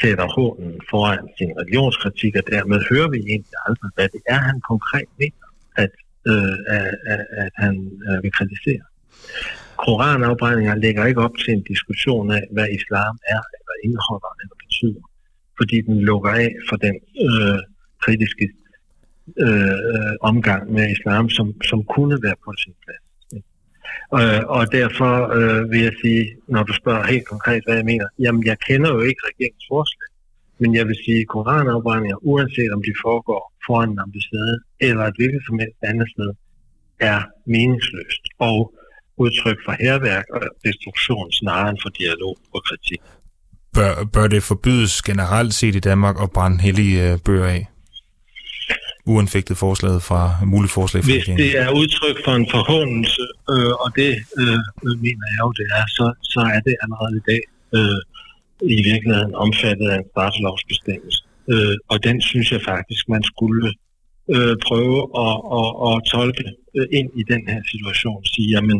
sætter 0.00 0.26
hånden 0.36 0.80
foran 0.90 1.28
sin 1.38 1.50
religionskritik, 1.60 2.32
og 2.36 2.44
dermed 2.54 2.78
hører 2.90 3.08
vi 3.14 3.18
egentlig 3.32 3.56
aldrig, 3.66 3.90
hvad 3.94 4.08
det 4.14 4.22
er, 4.34 4.40
han 4.50 4.60
konkret 4.72 5.10
mener, 5.20 5.48
at, 5.82 5.92
øh, 6.30 6.56
at, 7.12 7.26
at 7.42 7.52
han 7.56 7.74
øh, 8.08 8.22
vil 8.22 8.32
kritisere. 8.38 8.84
Koranafbrændinger 9.84 10.74
lægger 10.74 11.06
ikke 11.06 11.20
op 11.20 11.36
til 11.42 11.50
en 11.54 11.62
diskussion 11.62 12.30
af, 12.30 12.42
hvad 12.54 12.68
islam 12.78 13.14
er, 13.34 13.42
eller 13.56 13.74
indeholder, 13.84 14.32
eller 14.40 14.56
betyder, 14.64 15.02
fordi 15.58 15.76
den 15.80 16.00
lukker 16.00 16.30
af 16.30 16.50
for 16.68 16.76
den 16.76 16.96
øh, 17.26 17.60
kritiske 18.04 18.46
øh, 19.46 20.14
omgang 20.20 20.72
med 20.72 20.90
islam, 20.96 21.28
som, 21.36 21.62
som 21.62 21.84
kunne 21.94 22.16
være 22.22 22.38
på 22.44 22.52
sin 22.62 22.74
plads. 22.84 23.04
Øh, 24.18 24.42
og 24.56 24.72
derfor 24.72 25.14
øh, 25.38 25.70
vil 25.70 25.80
jeg 25.88 25.94
sige, 26.02 26.36
når 26.48 26.62
du 26.62 26.72
spørger 26.72 27.04
helt 27.06 27.26
konkret, 27.32 27.62
hvad 27.64 27.76
jeg 27.76 27.84
mener, 27.84 28.06
jamen 28.18 28.42
jeg 28.46 28.58
kender 28.68 28.90
jo 28.96 29.00
ikke 29.00 29.22
regeringens 29.30 29.66
forslag, 29.72 30.10
men 30.58 30.74
jeg 30.74 30.84
vil 30.88 30.98
sige, 31.04 31.20
at 31.20 31.28
koranafbrændinger, 31.28 32.18
uanset 32.30 32.70
om 32.76 32.82
de 32.88 32.94
foregår 33.04 33.42
foran 33.66 33.90
en 33.90 33.98
ambassade 33.98 34.56
eller 34.80 35.04
et 35.06 35.16
hvilket 35.18 35.42
som 35.46 35.58
helst 35.58 35.78
andet 35.82 36.08
sted, 36.14 36.30
er 37.00 37.20
meningsløst 37.44 38.24
og 38.38 38.74
udtryk 39.24 39.58
for 39.64 39.74
herværk 39.80 40.24
og 40.36 40.42
destruktion 40.64 41.32
snarere 41.32 41.70
end 41.70 41.78
for 41.82 41.88
dialog 41.88 42.36
og 42.54 42.62
kritik. 42.68 43.00
Bør, 43.74 44.04
bør 44.12 44.26
det 44.26 44.42
forbydes 44.42 45.02
generelt 45.02 45.54
set 45.54 45.74
i 45.74 45.80
Danmark 45.80 46.16
at 46.22 46.30
brænde 46.30 46.60
hellige 46.60 47.12
øh, 47.12 47.18
bøger 47.24 47.46
af? 47.46 47.66
uanfægtet 49.12 49.56
forslaget 49.66 50.02
fra 50.08 50.22
muligt 50.52 50.72
forslag 50.78 51.00
fra 51.02 51.12
Hvis 51.12 51.24
det 51.44 51.52
er 51.64 51.70
udtryk 51.80 52.16
for 52.24 52.34
en 52.40 52.48
forhåndelse, 52.56 53.24
øh, 53.52 53.72
og 53.84 53.88
det 54.00 54.12
øh, 54.40 54.58
mener 55.06 55.26
jeg 55.32 55.40
jo, 55.46 55.50
det 55.60 55.66
er, 55.80 55.84
så, 55.98 56.06
så 56.32 56.40
er 56.54 56.60
det 56.66 56.74
allerede 56.82 57.14
i 57.20 57.24
dag 57.30 57.42
øh, 57.76 58.00
i 58.76 58.78
virkeligheden 58.90 59.34
omfattet 59.44 59.86
af 59.92 59.96
en 60.00 60.06
straffelovsbestemmelse. 60.12 61.20
Øh, 61.52 61.76
og 61.92 61.96
den 62.06 62.16
synes 62.30 62.48
jeg 62.54 62.62
faktisk, 62.72 63.02
man 63.14 63.22
skulle 63.32 63.66
øh, 64.34 64.56
prøve 64.68 64.98
at, 65.26 65.34
at, 65.60 65.68
at 65.88 65.94
tolke 66.14 66.46
øh, 66.76 66.86
ind 66.98 67.08
i 67.20 67.22
den 67.32 67.42
her 67.52 67.60
situation. 67.72 68.20
Sige, 68.32 68.48
jamen, 68.56 68.78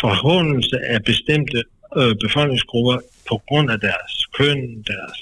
forhåndelse 0.00 0.76
af 0.78 1.04
bestemte 1.04 1.62
øh, 1.96 2.14
befolkningsgrupper 2.24 2.98
på 3.28 3.42
grund 3.48 3.70
af 3.70 3.80
deres 3.80 4.26
køn, 4.38 4.82
deres 4.82 5.18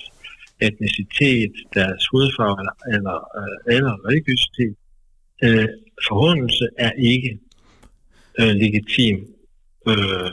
etnicitet, 0.61 1.53
deres 1.75 2.03
hudfarve 2.13 2.57
eller, 2.63 2.77
eller, 2.97 3.17
øh, 3.39 3.77
eller 3.77 3.95
religiøsitet. 4.09 4.75
Øh, 5.45 5.69
forhåndelse 6.09 6.67
er 6.79 6.93
ikke 6.99 7.39
øh, 8.41 8.55
legitim 8.63 9.17
øh, 9.89 10.31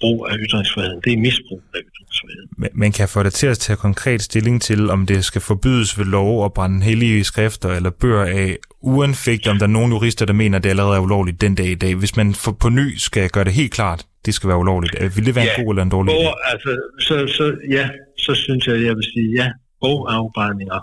brug 0.00 0.28
af 0.30 0.36
ytringsfriheden. 0.38 1.00
Det 1.04 1.12
er 1.12 1.16
misbrug 1.16 1.62
af 1.74 1.78
ytringsfriheden. 1.78 2.48
Man 2.72 2.92
kan 2.92 3.08
få 3.08 3.22
det 3.22 3.32
til 3.32 3.46
at 3.46 3.58
tage 3.58 3.76
konkret 3.76 4.22
stilling 4.22 4.62
til, 4.62 4.90
om 4.90 5.06
det 5.06 5.24
skal 5.24 5.40
forbydes 5.40 5.98
ved 5.98 6.04
lov 6.04 6.44
at 6.44 6.52
brænde 6.52 6.82
hellige 6.82 7.24
skrifter 7.24 7.68
eller 7.68 7.90
bøger 7.90 8.24
af, 8.24 8.56
uanfægt 8.80 9.48
om 9.48 9.58
der 9.58 9.66
er 9.66 9.70
nogle 9.70 9.94
jurister, 9.94 10.26
der 10.26 10.32
mener, 10.32 10.58
at 10.58 10.64
det 10.64 10.70
allerede 10.70 10.96
er 10.96 11.00
ulovligt 11.00 11.40
den 11.40 11.54
dag 11.54 11.66
i 11.66 11.74
dag. 11.74 11.94
Hvis 11.94 12.16
man 12.16 12.34
for, 12.34 12.52
på 12.52 12.68
ny 12.68 12.96
skal 12.96 13.30
gøre 13.30 13.44
det 13.44 13.52
helt 13.52 13.72
klart, 13.72 14.06
det 14.26 14.34
skal 14.34 14.48
være 14.48 14.58
ulovligt. 14.58 15.16
Vil 15.16 15.26
det 15.26 15.34
være 15.34 15.44
ja, 15.44 15.54
en 15.58 15.64
god 15.64 15.72
eller 15.72 15.82
en 15.82 15.90
dårlig 15.90 16.14
idé? 16.14 16.50
Altså, 16.52 16.70
så, 17.00 17.26
så, 17.36 17.56
ja, 17.70 17.88
så 18.18 18.34
synes 18.34 18.66
jeg, 18.66 18.82
jeg 18.82 18.96
vil 18.96 19.04
sige, 19.04 19.30
ja, 19.36 19.50
bogafbrændinger 19.80 20.80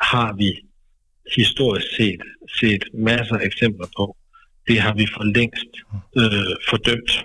har 0.00 0.32
vi 0.32 0.50
historisk 1.36 1.86
set, 1.96 2.22
set 2.60 2.84
masser 2.94 3.36
af 3.36 3.46
eksempler 3.46 3.86
på. 3.96 4.16
Det 4.68 4.80
har 4.80 4.94
vi 4.94 5.06
for 5.14 5.24
længst 5.24 5.72
øh, 6.16 6.54
fordømt 6.68 7.24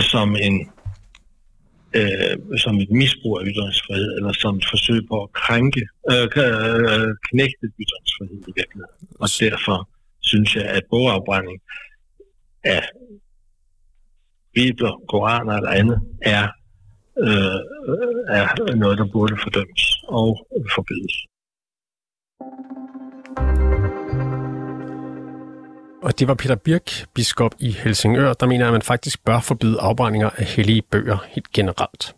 som 0.00 0.36
en 0.46 0.70
øh, 1.98 2.58
som 2.58 2.74
et 2.80 2.90
misbrug 2.90 3.40
af 3.40 3.44
ytringsfrihed, 3.46 4.16
eller 4.16 4.32
som 4.32 4.56
et 4.56 4.66
forsøg 4.70 5.00
på 5.08 5.22
at 5.22 5.32
krænke, 5.32 5.82
øh, 6.10 6.26
øh, 6.46 7.08
knægte 7.28 7.66
ytringsfrihed 7.82 8.40
i 8.48 8.52
virkeligheden. 8.56 9.08
Og 9.22 9.28
derfor 9.40 9.88
synes 10.20 10.56
jeg, 10.56 10.64
at 10.64 10.82
bogafbrænding 10.90 11.60
af 12.64 12.82
bibler, 14.54 15.02
koraner 15.08 15.54
eller 15.56 15.70
andet 15.70 15.98
er 16.22 16.48
øh, 17.18 17.60
er 18.38 18.74
noget, 18.74 18.98
der 18.98 19.08
burde 19.12 19.36
fordømmes 19.42 19.84
og 20.08 20.46
forbydes. 20.74 21.16
Og 26.02 26.18
det 26.18 26.28
var 26.28 26.34
Peter 26.34 26.54
Birk, 26.54 27.04
biskop 27.14 27.54
i 27.58 27.70
Helsingør, 27.70 28.32
der 28.32 28.46
mener, 28.46 28.66
at 28.66 28.72
man 28.72 28.82
faktisk 28.82 29.24
bør 29.24 29.40
forbyde 29.40 29.80
afbrændinger 29.80 30.30
af 30.36 30.44
hellige 30.44 30.82
bøger 30.82 31.16
helt 31.28 31.52
generelt. 31.52 32.14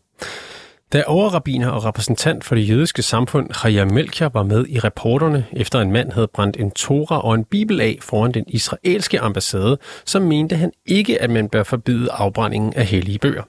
Da 0.92 1.02
overrabiner 1.06 1.68
og 1.68 1.84
repræsentant 1.84 2.44
for 2.44 2.54
det 2.54 2.68
jødiske 2.68 3.02
samfund, 3.02 3.54
Chaya 3.54 3.84
Melchior, 3.84 4.30
var 4.34 4.42
med 4.42 4.66
i 4.68 4.78
reporterne, 4.78 5.46
efter 5.52 5.80
en 5.80 5.92
mand 5.92 6.12
havde 6.12 6.28
brændt 6.34 6.56
en 6.56 6.70
Tora 6.70 7.20
og 7.20 7.34
en 7.34 7.44
bibel 7.44 7.80
af 7.80 7.98
foran 8.00 8.32
den 8.32 8.44
israelske 8.48 9.20
ambassade, 9.20 9.78
så 10.04 10.20
mente 10.20 10.56
han 10.56 10.72
ikke, 10.86 11.22
at 11.22 11.30
man 11.30 11.48
bør 11.48 11.62
forbyde 11.62 12.12
afbrændingen 12.12 12.74
af 12.74 12.86
hellige 12.86 13.18
bøger. 13.18 13.42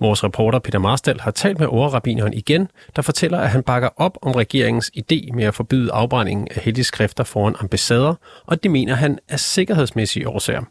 Vores 0.00 0.24
reporter 0.24 0.58
Peter 0.58 0.78
Marstal 0.78 1.20
har 1.20 1.30
talt 1.30 1.58
med 1.58 1.66
overrabineren 1.66 2.34
igen, 2.34 2.68
der 2.96 3.02
fortæller, 3.02 3.38
at 3.38 3.50
han 3.50 3.62
bakker 3.62 3.88
op 3.96 4.18
om 4.22 4.32
regeringens 4.32 4.90
idé 4.96 5.34
med 5.34 5.44
at 5.44 5.54
forbyde 5.54 5.92
afbrændingen 5.92 6.48
af 6.50 6.62
hellige 6.62 6.84
skrifter 6.84 7.24
foran 7.24 7.54
ambassader, 7.60 8.14
og 8.46 8.62
det 8.62 8.70
mener 8.70 8.94
han 8.94 9.18
af 9.28 9.40
sikkerhedsmæssige 9.40 10.28
årsager. 10.28 10.62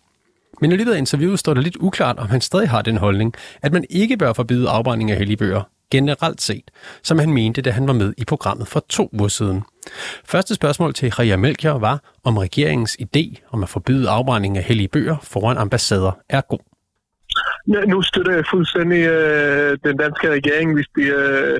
Men 0.61 0.71
i 0.71 0.75
løbet 0.75 0.93
af 0.93 0.97
interviewet 0.97 1.39
står 1.39 1.53
det 1.53 1.63
lidt 1.63 1.77
uklart, 1.79 2.19
om 2.19 2.29
han 2.29 2.41
stadig 2.41 2.69
har 2.69 2.81
den 2.81 2.97
holdning, 2.97 3.33
at 3.61 3.73
man 3.73 3.85
ikke 3.89 4.17
bør 4.17 4.33
forbyde 4.33 4.69
afbrænding 4.69 5.11
af 5.11 5.17
hellige 5.17 5.37
bøger, 5.37 5.61
generelt 5.91 6.41
set, 6.41 6.71
som 7.03 7.19
han 7.19 7.33
mente, 7.33 7.61
da 7.61 7.71
han 7.71 7.87
var 7.87 7.93
med 7.93 8.13
i 8.17 8.25
programmet 8.25 8.67
for 8.67 8.85
to 8.89 9.09
uger 9.13 9.27
siden. 9.27 9.63
Første 10.25 10.55
spørgsmål 10.55 10.93
til 10.93 11.11
Ria 11.11 11.37
Melchior 11.37 11.77
var, 11.77 12.01
om 12.23 12.37
regeringens 12.37 12.97
idé 13.01 13.47
om 13.51 13.63
at 13.63 13.69
forbyde 13.69 14.09
afbrænding 14.09 14.57
af 14.57 14.63
hellige 14.63 14.87
bøger 14.87 15.17
foran 15.23 15.57
ambassader 15.57 16.11
er 16.29 16.41
god. 16.41 16.59
Ja, 17.73 17.85
nu 17.85 18.01
støtter 18.01 18.33
jeg 18.33 18.45
fuldstændig 18.51 19.01
øh, 19.07 19.77
den 19.83 19.97
danske 19.97 20.29
regering, 20.31 20.73
hvis 20.73 20.89
de 20.95 21.03
øh, 21.21 21.59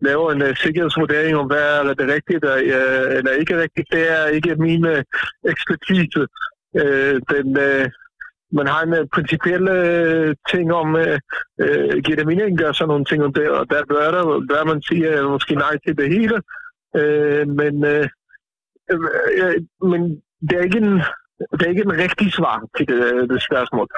laver 0.00 0.32
en 0.32 0.42
øh, 0.42 0.56
sikkerhedsvurdering 0.56 1.36
om, 1.36 1.46
hvad 1.46 1.62
er 1.78 1.94
det 1.94 2.08
rigtigt 2.16 2.44
øh, 2.44 3.16
eller 3.18 3.32
ikke 3.40 3.60
rigtigt. 3.62 3.88
Det 3.92 4.04
er 4.18 4.26
ikke 4.26 4.56
min 4.56 4.86
øh, 4.86 5.02
ekspertise. 5.52 6.26
Øh, 6.80 7.20
den, 7.32 7.58
øh, 7.58 7.90
man 8.58 8.66
har 8.66 8.82
en 8.82 8.94
øh, 8.94 9.06
principiel 9.14 9.68
øh, 9.68 10.34
ting 10.52 10.72
om, 10.72 10.96
øh, 10.96 11.18
uh, 11.64 11.94
giver 12.04 12.16
det 12.16 12.26
mening 12.26 12.52
at 12.52 12.58
gøre 12.58 12.74
sådan 12.74 12.88
nogle 12.88 13.04
ting 13.04 13.24
om 13.24 13.32
det, 13.32 13.48
og 13.50 13.70
der 13.70 13.84
bør, 13.88 14.10
der, 14.16 14.24
bør 14.50 14.64
man 14.64 14.82
sige 14.82 15.08
øh, 15.18 15.30
måske 15.30 15.54
nej 15.54 15.74
til 15.86 15.96
det 15.98 16.08
hele. 16.16 16.36
Øh, 16.96 17.48
men, 17.48 17.74
øh, 17.84 18.08
øh, 18.92 19.00
øh 19.42 19.56
men 19.90 20.00
det 20.48 20.52
er 20.58 20.64
ikke 20.68 20.78
en, 20.78 21.02
det 21.56 21.62
er 21.62 21.70
ikke 21.74 21.86
en 21.88 21.98
rigtig 22.04 22.32
svar 22.32 22.56
til 22.76 22.88
det, 22.88 23.00
øh, 23.14 23.28
det 23.28 23.42
spørgsmål. 23.42 23.88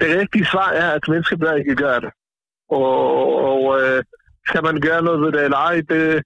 Det 0.00 0.18
rigtige 0.20 0.46
svar 0.46 0.70
er, 0.70 0.90
at 0.90 1.08
mennesker 1.08 1.54
ikke 1.54 1.74
gør 1.74 1.98
det. 1.98 2.10
Og, 2.70 3.26
og 3.50 3.80
øh, 3.80 4.02
skal 4.48 4.62
man 4.62 4.80
gøre 4.80 5.02
noget 5.02 5.20
ved 5.20 5.32
det 5.32 5.44
eller 5.44 5.56
ej, 5.56 5.76
det, 5.92 6.22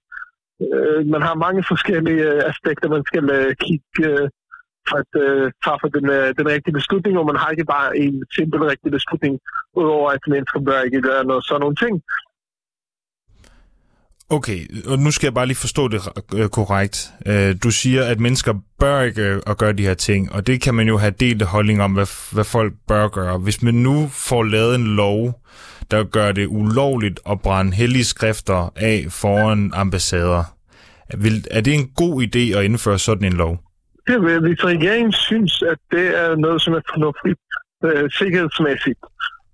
øh, 0.74 1.06
man 1.14 1.22
har 1.22 1.34
mange 1.34 1.62
forskellige 1.72 2.24
øh, 2.32 2.42
aspekter, 2.50 2.88
man 2.88 3.04
skal 3.10 3.24
øh, 3.30 3.54
kigge 3.64 4.02
øh, 4.10 4.28
for 4.88 4.96
at 5.02 5.12
øh, 5.24 5.52
træffe 5.64 5.88
den, 5.96 6.06
øh, 6.16 6.28
den 6.38 6.46
rigtige 6.54 6.78
beslutning, 6.80 7.18
og 7.18 7.26
man 7.26 7.40
har 7.42 7.50
ikke 7.50 7.72
bare 7.76 7.98
en 8.04 8.24
simpel 8.36 8.60
rigtig 8.72 8.90
beslutning, 8.98 9.34
udover 9.80 10.10
at 10.10 10.22
mennesker 10.34 10.60
bør 10.60 10.80
ikke 10.88 11.02
gøre 11.08 11.24
noget 11.24 11.44
sådan 11.46 11.60
nogle 11.60 11.76
ting. 11.84 11.94
Okay, 14.32 14.58
og 14.86 14.98
nu 14.98 15.10
skal 15.10 15.26
jeg 15.26 15.34
bare 15.34 15.46
lige 15.46 15.56
forstå 15.56 15.88
det 15.88 16.00
øh, 16.34 16.48
korrekt. 16.48 17.12
Øh, 17.26 17.56
du 17.62 17.70
siger, 17.70 18.04
at 18.04 18.20
mennesker 18.20 18.54
bør 18.78 19.00
ikke 19.00 19.22
øh, 19.22 19.40
at 19.46 19.58
gøre 19.58 19.72
de 19.72 19.82
her 19.82 19.94
ting, 19.94 20.32
og 20.32 20.46
det 20.46 20.60
kan 20.62 20.74
man 20.74 20.88
jo 20.88 20.98
have 20.98 21.14
delt 21.20 21.42
holdning 21.42 21.82
om, 21.82 21.92
hvad, 21.92 22.34
hvad 22.34 22.44
folk 22.44 22.72
bør 22.88 23.08
gøre. 23.08 23.38
Hvis 23.38 23.62
man 23.62 23.74
nu 23.74 24.08
får 24.08 24.42
lavet 24.42 24.74
en 24.74 24.86
lov, 24.86 25.40
der 25.90 26.04
gør 26.04 26.32
det 26.32 26.46
ulovligt 26.46 27.20
at 27.30 27.40
brænde 27.40 27.72
hellige 27.72 28.04
skrifter 28.04 28.72
af 28.76 29.06
foran 29.10 29.70
ambassader, 29.74 30.44
er 31.50 31.60
det 31.60 31.74
en 31.74 31.88
god 31.96 32.22
idé 32.22 32.58
at 32.58 32.64
indføre 32.64 32.98
sådan 32.98 33.24
en 33.24 33.32
lov? 33.32 33.58
det, 34.06 34.16
hvis 34.42 34.64
regeringen 34.64 35.12
synes, 35.12 35.62
at 35.62 35.78
det 35.90 36.06
er 36.22 36.36
noget, 36.36 36.62
som 36.62 36.74
er 36.74 36.80
fornuftigt 36.94 37.40
øh, 37.84 38.10
sikkerhedsmæssigt, 38.10 39.00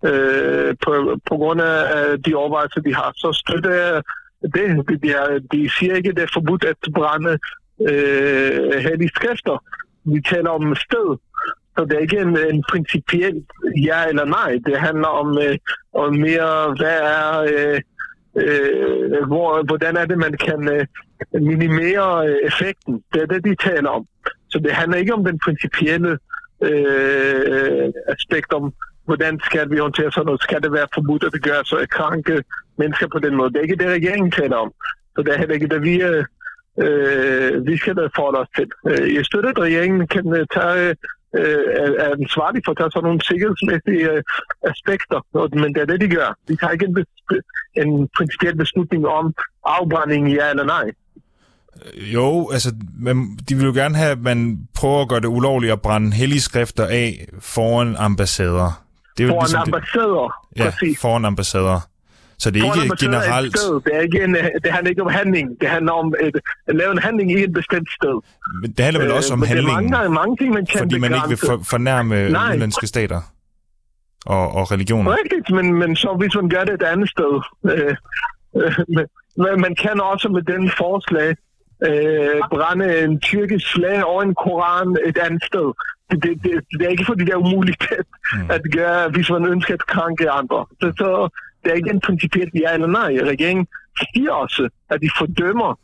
øh, 0.04 0.74
på, 0.84 0.90
på 1.28 1.34
grund 1.36 1.60
af 1.60 2.22
de 2.26 2.34
overvejelser, 2.34 2.80
de 2.80 2.94
har, 2.94 3.12
så 3.16 3.32
støtter 3.32 3.74
jeg 3.74 4.02
det. 4.42 5.02
det 5.02 5.10
er, 5.10 5.38
de 5.52 5.70
siger 5.78 5.94
ikke, 5.94 6.08
at 6.08 6.16
det 6.16 6.22
er 6.22 6.32
forbudt 6.34 6.64
at 6.64 6.76
brænde 6.94 7.38
øh, 7.90 8.82
hellige 8.86 9.14
skrifter. 9.14 9.64
Vi 10.04 10.20
taler 10.20 10.50
om 10.50 10.74
sted. 10.74 11.16
Så 11.78 11.84
det 11.84 11.92
er 11.92 11.98
ikke 11.98 12.20
en, 12.20 12.38
en 12.54 12.64
principiel 12.70 13.44
ja 13.84 14.08
eller 14.08 14.24
nej. 14.24 14.58
Det 14.66 14.80
handler 14.80 15.08
om, 15.08 15.38
øh, 15.38 15.56
om 15.92 16.14
mere, 16.14 16.74
hvad 16.78 16.98
er... 17.16 17.40
Øh, 17.52 17.80
øh, 18.42 19.26
hvor, 19.26 19.62
hvordan 19.66 19.96
er 19.96 20.06
det, 20.06 20.18
man 20.18 20.34
kan 20.46 20.60
øh, 20.68 20.86
minimere 21.42 22.28
øh, 22.28 22.36
effekten. 22.44 23.02
Det 23.12 23.22
er 23.22 23.26
det, 23.26 23.44
de 23.44 23.54
taler 23.68 23.90
om. 23.90 24.06
Så 24.48 24.58
det 24.58 24.72
handler 24.72 24.98
ikke 24.98 25.14
om 25.14 25.24
den 25.24 25.38
principielle 25.44 26.18
øh, 26.62 27.92
aspekt 28.08 28.52
om, 28.52 28.72
hvordan 29.08 29.34
skal 29.48 29.70
vi 29.70 29.78
håndtere 29.78 30.12
sådan 30.12 30.26
noget? 30.26 30.42
Skal 30.42 30.62
det 30.62 30.72
være 30.78 30.94
forbudt 30.94 31.24
at 31.24 31.42
gøre 31.48 31.64
så 31.64 31.86
kranke 31.96 32.34
mennesker 32.80 33.08
på 33.14 33.18
den 33.18 33.34
måde? 33.36 33.50
Det 33.50 33.58
er 33.58 33.66
ikke 33.68 33.82
det, 33.82 33.96
regeringen 33.98 34.30
taler 34.30 34.56
om. 34.56 34.70
Så 35.14 35.18
det 35.22 35.30
er 35.32 35.38
heller 35.38 35.54
ikke 35.54 35.72
det, 35.74 35.82
vi, 35.88 35.94
øh, 36.84 37.66
vi 37.68 37.76
skal 37.76 37.94
forholde 38.16 38.40
os 38.44 38.52
til. 38.58 38.68
Øh, 38.90 39.14
jeg 39.16 39.24
støtter, 39.24 39.50
at 39.50 39.58
regeringen 39.66 40.06
kan 40.14 40.26
øh, 40.38 40.46
tage 40.56 40.96
øh, 41.38 41.64
er 42.04 42.10
ansvarlig 42.20 42.60
for 42.64 42.72
at 42.72 42.78
tage 42.78 42.90
sådan 42.92 43.06
nogle 43.08 43.26
sikkerhedsmæssige 43.30 44.10
øh, 44.12 44.22
aspekter, 44.72 45.18
men 45.62 45.74
det 45.74 45.80
er 45.82 45.90
det, 45.92 46.00
de 46.00 46.08
gør. 46.16 46.30
De 46.48 46.56
tager 46.56 46.72
ikke 46.72 46.86
en, 46.90 46.96
en 47.82 48.08
principiel 48.16 48.56
beslutning 48.56 49.06
om 49.06 49.34
afbrænding, 49.64 50.24
ja 50.38 50.50
eller 50.50 50.64
nej. 50.64 50.86
Øh, 51.84 52.14
jo, 52.14 52.50
altså, 52.52 52.70
man, 53.06 53.16
de 53.48 53.54
vil 53.54 53.64
jo 53.64 53.72
gerne 53.72 53.96
have, 53.96 54.10
at 54.10 54.22
man 54.30 54.68
prøver 54.78 55.02
at 55.02 55.08
gøre 55.08 55.20
det 55.20 55.36
ulovligt 55.38 55.72
at 55.72 55.82
brænde 55.82 56.12
hellige 56.12 56.40
skrifter 56.40 56.86
af 56.86 57.28
foran 57.40 57.96
ambassader. 57.96 58.87
Det 59.18 59.24
er 59.24 59.28
jo 59.28 59.32
foran 59.34 59.44
ligesom 59.44 59.62
ambassader, 59.66 60.26
det, 60.54 60.64
ja, 60.64 60.70
præcis. 60.70 61.00
foran 61.00 61.24
ambassader. 61.24 61.80
Så 62.38 62.50
det 62.50 62.58
er 62.60 62.66
foran 62.66 62.84
ikke 62.84 62.96
generelt... 63.00 63.56
Er 63.56 63.80
det, 63.84 63.96
er 63.96 64.00
ikke 64.00 64.24
en, 64.24 64.34
det 64.64 64.72
handler 64.72 64.90
ikke 64.90 65.02
om 65.02 65.10
handling. 65.10 65.60
Det 65.60 65.68
handler 65.68 65.92
om 65.92 66.14
et, 66.20 66.36
at 66.66 66.74
lave 66.76 66.92
en 66.92 66.98
handling 66.98 67.32
i 67.32 67.42
et 67.42 67.52
bestemt 67.52 67.88
sted. 67.98 68.16
Men 68.62 68.70
det 68.72 68.84
handler 68.84 69.02
vel 69.02 69.12
også 69.12 69.32
om 69.32 69.42
øh, 69.42 69.48
handling, 69.48 69.90
mange, 69.90 70.14
mange 70.20 70.36
ting, 70.36 70.54
man 70.54 70.66
kan 70.66 70.78
fordi 70.78 70.98
man 70.98 71.14
ikke 71.14 71.28
vil 71.28 71.36
for, 71.36 71.60
fornærme 71.64 72.28
Nej. 72.28 72.54
udlandske 72.54 72.86
stater 72.86 73.20
og, 74.26 74.54
og 74.54 74.72
religioner. 74.72 75.16
Rigtigt, 75.20 75.50
men, 75.56 75.74
men 75.74 75.96
så 75.96 76.16
hvis 76.20 76.34
man 76.34 76.48
gør 76.48 76.64
det 76.64 76.74
et 76.74 76.82
andet 76.82 77.10
sted. 77.10 77.32
Øh, 77.72 77.96
øh, 78.56 78.78
men, 78.96 79.60
man 79.60 79.74
kan 79.74 80.00
også 80.00 80.28
med 80.28 80.42
den 80.42 80.70
forslag 80.78 81.36
øh, 81.86 82.40
brænde 82.50 83.04
en 83.04 83.20
tyrkisk 83.20 83.72
flag 83.74 84.04
over 84.04 84.22
en 84.22 84.34
koran 84.34 84.96
et 85.06 85.18
andet 85.18 85.44
sted. 85.44 85.72
Det, 86.10 86.22
det, 86.22 86.42
det, 86.44 86.52
det 86.78 86.86
er 86.86 86.90
ikke 86.90 87.04
fordi, 87.06 87.24
det 87.24 87.32
er 87.32 87.44
umuligt 87.46 87.82
at, 87.90 88.06
mm. 88.34 88.50
at 88.50 88.62
gøre, 88.72 89.08
hvis 89.08 89.30
man 89.30 89.46
ønsker 89.46 89.74
at 89.74 89.86
krænke 89.86 90.30
andre. 90.30 90.66
Så, 90.80 90.92
så 90.98 91.28
det 91.64 91.70
er 91.70 91.76
ikke 91.76 91.90
en 91.90 92.00
principielt 92.00 92.54
ja 92.54 92.74
eller 92.74 92.86
nej. 92.86 93.10
Regeringen 93.32 93.66
siger 94.00 94.32
også, 94.32 94.68
at 94.90 95.00
de 95.00 95.10
fordømmer 95.18 95.78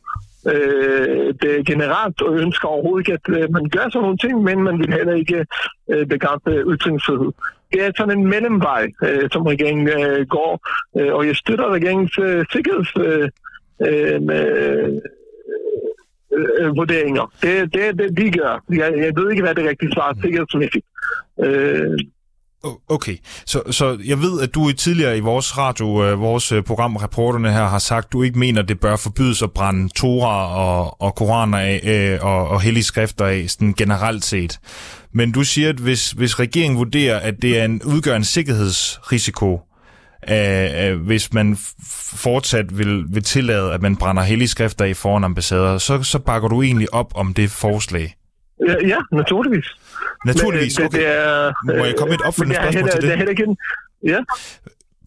øh, 0.53 1.35
det 1.43 1.67
generelt 1.67 2.23
og 2.23 2.35
ønsker 2.39 2.69
overhovedet 2.69 3.03
ikke, 3.03 3.13
at 3.13 3.43
øh, 3.43 3.53
man 3.53 3.69
gør 3.69 3.89
sådan 3.89 4.03
nogle 4.03 4.19
ting, 4.19 4.43
men 4.43 4.63
man 4.63 4.79
vil 4.79 4.93
heller 4.93 5.15
ikke 5.15 5.47
øh, 5.91 6.07
begrænse 6.07 6.51
ytringsfrihed. 6.73 7.33
Det 7.73 7.87
er 7.87 7.91
sådan 7.97 8.19
en 8.19 8.27
mellemvej, 8.27 8.85
øh, 9.05 9.29
som 9.33 9.43
regeringen 9.43 9.89
øh, 9.89 10.27
går, 10.27 10.53
øh, 10.99 11.15
og 11.15 11.27
jeg 11.27 11.37
støtter 11.37 11.73
regeringens 11.73 12.19
øh, 12.19 12.45
sikkerheds... 12.53 12.93
Øh, 12.97 13.29
øh, 13.89 14.21
Øh, 16.37 16.67
øh, 16.67 16.77
vurderinger. 16.77 17.33
Det, 17.43 17.75
det, 17.75 17.99
det 17.99 18.17
de 18.17 18.31
gør. 18.39 18.65
Jeg, 18.71 18.93
jeg 18.97 19.13
ved 19.17 19.31
ikke, 19.31 19.43
hvad 19.43 19.55
det 19.55 19.69
rigtige 19.69 19.93
svar 19.93 20.11
er 20.11 20.15
sikkerhedsmæssigt. 20.23 20.87
Øh, 21.45 21.99
Okay, 22.89 23.17
så, 23.47 23.63
så 23.71 23.99
jeg 24.05 24.19
ved, 24.19 24.41
at 24.41 24.55
du 24.55 24.73
tidligere 24.73 25.17
i 25.17 25.21
vores 25.21 25.59
radio, 25.59 26.05
øh, 26.05 26.21
vores 26.21 26.53
øh, 26.53 26.63
program, 26.63 26.97
Reporterne 26.97 27.53
her, 27.53 27.65
har 27.65 27.79
sagt, 27.79 28.07
at 28.07 28.13
du 28.13 28.23
ikke 28.23 28.39
mener, 28.39 28.63
at 28.63 28.69
det 28.69 28.81
bør 28.81 28.97
forbydes 28.97 29.43
at 29.43 29.53
brænde 29.53 29.89
Torah 29.89 30.59
og, 30.59 31.03
og 31.03 31.15
Koraner 31.15 31.59
af, 31.59 31.81
øh, 31.85 32.27
og, 32.27 32.49
og 32.49 32.61
hellige 32.61 32.85
skrifter 32.85 33.27
af, 33.27 33.45
sådan 33.49 33.73
generelt 33.73 34.25
set. 34.25 34.59
Men 35.13 35.33
du 35.33 35.45
siger, 35.45 35.69
at 35.69 35.77
hvis, 35.77 36.11
hvis 36.11 36.41
regeringen 36.41 36.79
vurderer, 36.79 37.19
at 37.19 37.35
det 37.43 37.59
er 37.59 37.65
en, 37.65 37.83
udgør 37.83 38.17
en 38.17 38.25
sikkerhedsrisiko, 38.25 39.61
øh, 40.31 40.91
øh, 40.93 41.01
hvis 41.01 41.33
man 41.33 41.57
fortsat 42.17 42.79
vil, 42.79 43.05
vil 43.09 43.23
tillade, 43.23 43.73
at 43.73 43.83
man 43.83 43.97
brænder 43.97 44.23
hellige 44.23 44.49
skrifter 44.49 44.85
i 44.85 44.95
foran 44.95 45.25
ambassader, 45.25 45.79
så, 45.79 46.03
så 46.03 46.19
bakker 46.19 46.49
du 46.49 46.63
egentlig 46.63 46.95
op 46.95 47.13
om 47.15 47.35
det 47.35 47.51
forslag. 47.51 48.15
Ja, 48.69 48.75
ja 48.87 48.97
naturligvis. 49.13 49.67
Naturligvis, 50.27 50.79
Men, 50.79 50.87
okay. 50.87 50.99
Det, 50.99 51.07
er, 51.07 51.53
Må 51.79 51.85
jeg 51.85 51.95
komme 51.99 52.11
med 52.11 52.19
et 52.19 52.27
opfølgende 52.27 52.57
spørgsmål 52.57 52.73
heller, 52.73 52.93
til 52.93 53.01
det? 53.01 53.03
Det 53.03 53.13
er 53.13 53.17
heller 53.17 53.31
ikke 53.31 53.45
en, 53.45 53.57
ja. 54.07 54.19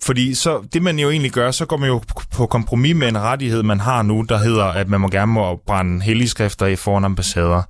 Fordi 0.03 0.33
så, 0.33 0.67
det 0.73 0.81
man 0.81 0.99
jo 0.99 1.09
egentlig 1.09 1.31
gør, 1.31 1.51
så 1.51 1.65
går 1.65 1.77
man 1.77 1.89
jo 1.89 2.01
på 2.33 2.45
kompromis 2.45 2.95
med 2.95 3.07
en 3.07 3.17
rettighed, 3.17 3.63
man 3.63 3.79
har 3.79 4.01
nu, 4.03 4.25
der 4.29 4.37
hedder, 4.37 4.65
at 4.65 4.89
man 4.89 5.01
må 5.01 5.07
gerne 5.07 5.31
må 5.31 5.55
brænde 5.55 6.01
hellige 6.01 6.29
skrifter 6.29 6.65
i 6.65 6.75
foran 6.75 7.05
ambassader. 7.05 7.61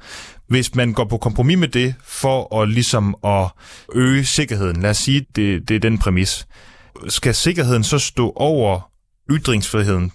Hvis 0.47 0.75
man 0.75 0.93
går 0.93 1.05
på 1.05 1.17
kompromis 1.17 1.57
med 1.57 1.67
det, 1.67 1.95
for 2.03 2.62
at 2.62 2.69
ligesom 2.69 3.15
at 3.23 3.47
øge 3.95 4.25
sikkerheden, 4.25 4.81
lad 4.81 4.89
os 4.89 4.97
sige, 4.97 5.25
det, 5.36 5.69
det 5.69 5.75
er 5.75 5.79
den 5.79 5.97
præmis, 5.97 6.47
skal 7.07 7.36
sikkerheden 7.36 7.83
så 7.83 7.99
stå 7.99 8.33
over 8.36 8.91
ytringsfriheden? 9.31 10.12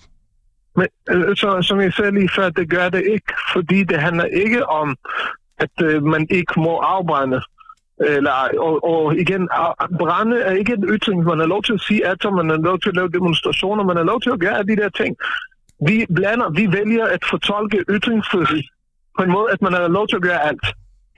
Men 0.77 0.87
øh, 1.11 1.37
så, 1.37 1.59
som 1.63 1.81
jeg 1.81 1.93
sagde 1.93 2.11
lige 2.11 2.31
før, 2.37 2.51
det 2.51 2.71
gør 2.71 2.89
det 2.89 3.03
ikke, 3.15 3.33
fordi 3.53 3.85
det 3.85 4.01
handler 4.01 4.25
ikke 4.25 4.69
om, 4.69 4.97
at 5.59 5.75
øh, 5.83 6.03
man 6.03 6.27
ikke 6.31 6.53
må 6.57 6.77
afbrænde. 6.77 7.41
Eller, 8.01 8.33
og, 8.59 8.85
og 8.85 9.17
igen, 9.17 9.49
brænde 9.99 10.41
er 10.41 10.53
ikke 10.53 10.73
en 10.73 10.85
ytring. 10.85 11.25
Man 11.25 11.41
er 11.41 11.47
lov 11.47 11.63
til 11.63 11.73
at 11.73 11.81
sige 11.81 12.07
at 12.07 12.25
man 12.25 12.51
er 12.51 12.57
lov 12.57 12.79
til 12.81 12.89
at 12.89 12.97
lave 12.97 13.09
demonstrationer, 13.09 13.85
man 13.85 13.97
er 13.97 14.03
lov 14.03 14.21
til 14.21 14.31
at 14.31 14.41
gøre 14.41 14.63
de 14.63 14.77
der 14.77 14.89
ting. 14.89 15.17
Vi 15.87 16.07
blander, 16.15 16.51
vi 16.51 16.73
vælger 16.79 17.07
at 17.07 17.23
fortolke 17.31 17.85
ytringsfrihed 17.89 18.63
på 19.17 19.23
en 19.25 19.33
måde, 19.33 19.49
at 19.53 19.63
man 19.63 19.75
er 19.75 19.89
lov 19.89 20.09
til 20.09 20.17
at 20.17 20.23
gøre 20.23 20.47
alt. 20.49 20.67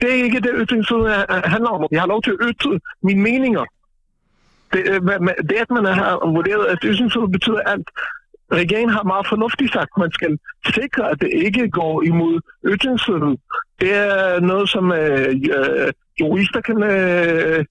Det 0.01 0.09
er 0.09 0.23
ikke 0.23 0.39
det, 0.39 0.51
ytringsfrihed 0.55 1.07
handler 1.45 1.69
om. 1.69 1.87
Jeg 1.91 2.01
har 2.01 2.07
lov 2.07 2.21
til 2.21 2.31
at 2.31 2.37
ytre 2.41 2.79
mine 3.03 3.21
meninger. 3.21 3.65
Det, 4.75 4.83
øh, 4.91 5.01
det 5.49 5.57
at 5.65 5.71
man 5.77 5.85
har 5.85 6.13
vurderet, 6.37 6.65
at 6.73 6.77
ytringsfrihed 6.83 7.29
betyder 7.37 7.61
alt. 7.73 7.87
Regeringen 8.51 8.93
har 8.97 9.03
meget 9.03 9.27
fornuftigt 9.27 9.73
sagt, 9.73 9.89
at 9.95 9.99
man 10.05 10.11
skal 10.11 10.31
sikre, 10.77 11.03
at 11.11 11.17
det 11.21 11.29
ikke 11.45 11.69
går 11.69 12.03
imod 12.03 12.35
ytringsfrihed. 12.73 13.37
Det 13.81 13.91
er 13.93 14.39
noget, 14.39 14.69
som 14.69 14.91
øh, 14.91 15.27
øh, 15.57 15.91
jurister 16.21 16.61
kan 16.61 16.83
øh, 16.83 17.65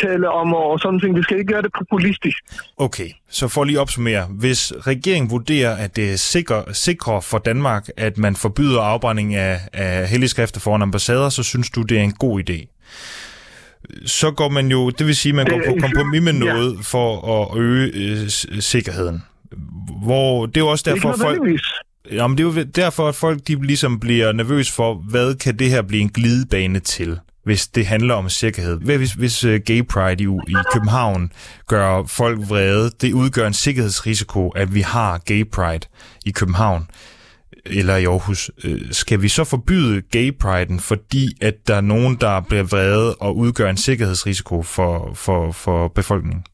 tale 0.00 0.30
om 0.30 0.54
og 0.54 0.80
sådan 0.80 1.00
ting. 1.00 1.16
Vi 1.16 1.22
skal 1.22 1.38
ikke 1.38 1.52
gøre 1.52 1.62
det 1.62 1.72
populistisk. 1.78 2.38
Okay, 2.76 3.10
så 3.28 3.48
for 3.48 3.64
lige 3.64 3.76
at 3.76 3.80
opsummere. 3.80 4.26
Hvis 4.40 4.72
regeringen 4.80 5.30
vurderer, 5.30 5.76
at 5.76 5.96
det 5.96 6.12
er 6.12 6.16
sikre, 6.16 6.64
sikre 6.72 7.22
for 7.22 7.38
Danmark, 7.38 7.88
at 7.96 8.18
man 8.18 8.36
forbyder 8.36 8.80
afbrænding 8.80 9.34
af, 9.34 9.60
af 9.72 10.08
helligskrifter 10.08 10.60
foran 10.60 10.82
ambassader, 10.82 11.28
så 11.28 11.42
synes 11.42 11.70
du, 11.70 11.82
det 11.82 11.98
er 11.98 12.02
en 12.02 12.12
god 12.12 12.42
idé? 12.42 12.66
Så 14.06 14.30
går 14.30 14.48
man 14.48 14.70
jo, 14.70 14.90
det 14.90 15.06
vil 15.06 15.16
sige, 15.16 15.30
at 15.30 15.36
man 15.36 15.46
går 15.46 15.62
på 15.66 15.76
kompromis 15.80 16.22
med 16.22 16.32
noget 16.32 16.74
ja. 16.74 16.80
for 16.82 17.42
at 17.42 17.58
øge 17.58 17.90
øh, 17.94 18.28
sikkerheden. 18.60 19.22
Hvor, 20.04 20.46
det 20.46 20.56
er 20.56 20.60
jo 20.60 20.68
også 20.68 20.90
derfor, 20.90 21.12
ikke 21.12 21.24
folk... 21.24 21.60
Jamen, 22.12 22.38
det 22.38 22.44
er 22.44 22.62
jo 22.62 22.62
derfor, 22.62 23.08
at 23.08 23.14
folk 23.14 23.48
de 23.48 23.66
ligesom 23.66 24.00
bliver 24.00 24.32
nervøs 24.32 24.72
for, 24.72 24.94
hvad 24.94 25.34
kan 25.34 25.58
det 25.58 25.70
her 25.70 25.82
blive 25.82 26.02
en 26.02 26.08
glidebane 26.08 26.80
til? 26.80 27.18
hvis 27.44 27.68
det 27.68 27.86
handler 27.86 28.14
om 28.14 28.28
sikkerhed. 28.28 28.78
Hvis, 28.78 29.12
hvis 29.12 29.44
uh, 29.44 29.54
Gay 29.54 29.82
Pride 29.82 30.24
i, 30.24 30.26
i 30.26 30.54
København 30.72 31.32
gør 31.66 32.04
folk 32.04 32.38
vrede, 32.48 32.90
det 33.00 33.12
udgør 33.12 33.46
en 33.46 33.52
sikkerhedsrisiko, 33.52 34.48
at 34.48 34.74
vi 34.74 34.80
har 34.80 35.18
Gay 35.18 35.44
Pride 35.50 35.86
i 36.24 36.30
København 36.30 36.86
eller 37.66 37.96
i 37.96 38.04
Aarhus. 38.04 38.50
øh, 38.64 38.80
skal 38.90 39.22
vi 39.22 39.28
så 39.28 39.44
forbyde 39.44 40.02
Gay 40.12 40.32
Pride'en, 40.44 40.80
fordi 40.80 41.24
at 41.42 41.68
der 41.68 41.74
er 41.74 41.80
nogen, 41.80 42.16
der 42.20 42.40
bliver 42.48 42.62
vrede 42.62 43.14
og 43.14 43.36
udgør 43.36 43.70
en 43.70 43.76
sikkerhedsrisiko 43.76 44.62
for, 44.62 45.12
for, 45.14 45.52
for 45.52 45.88
befolkningen? 45.88 46.44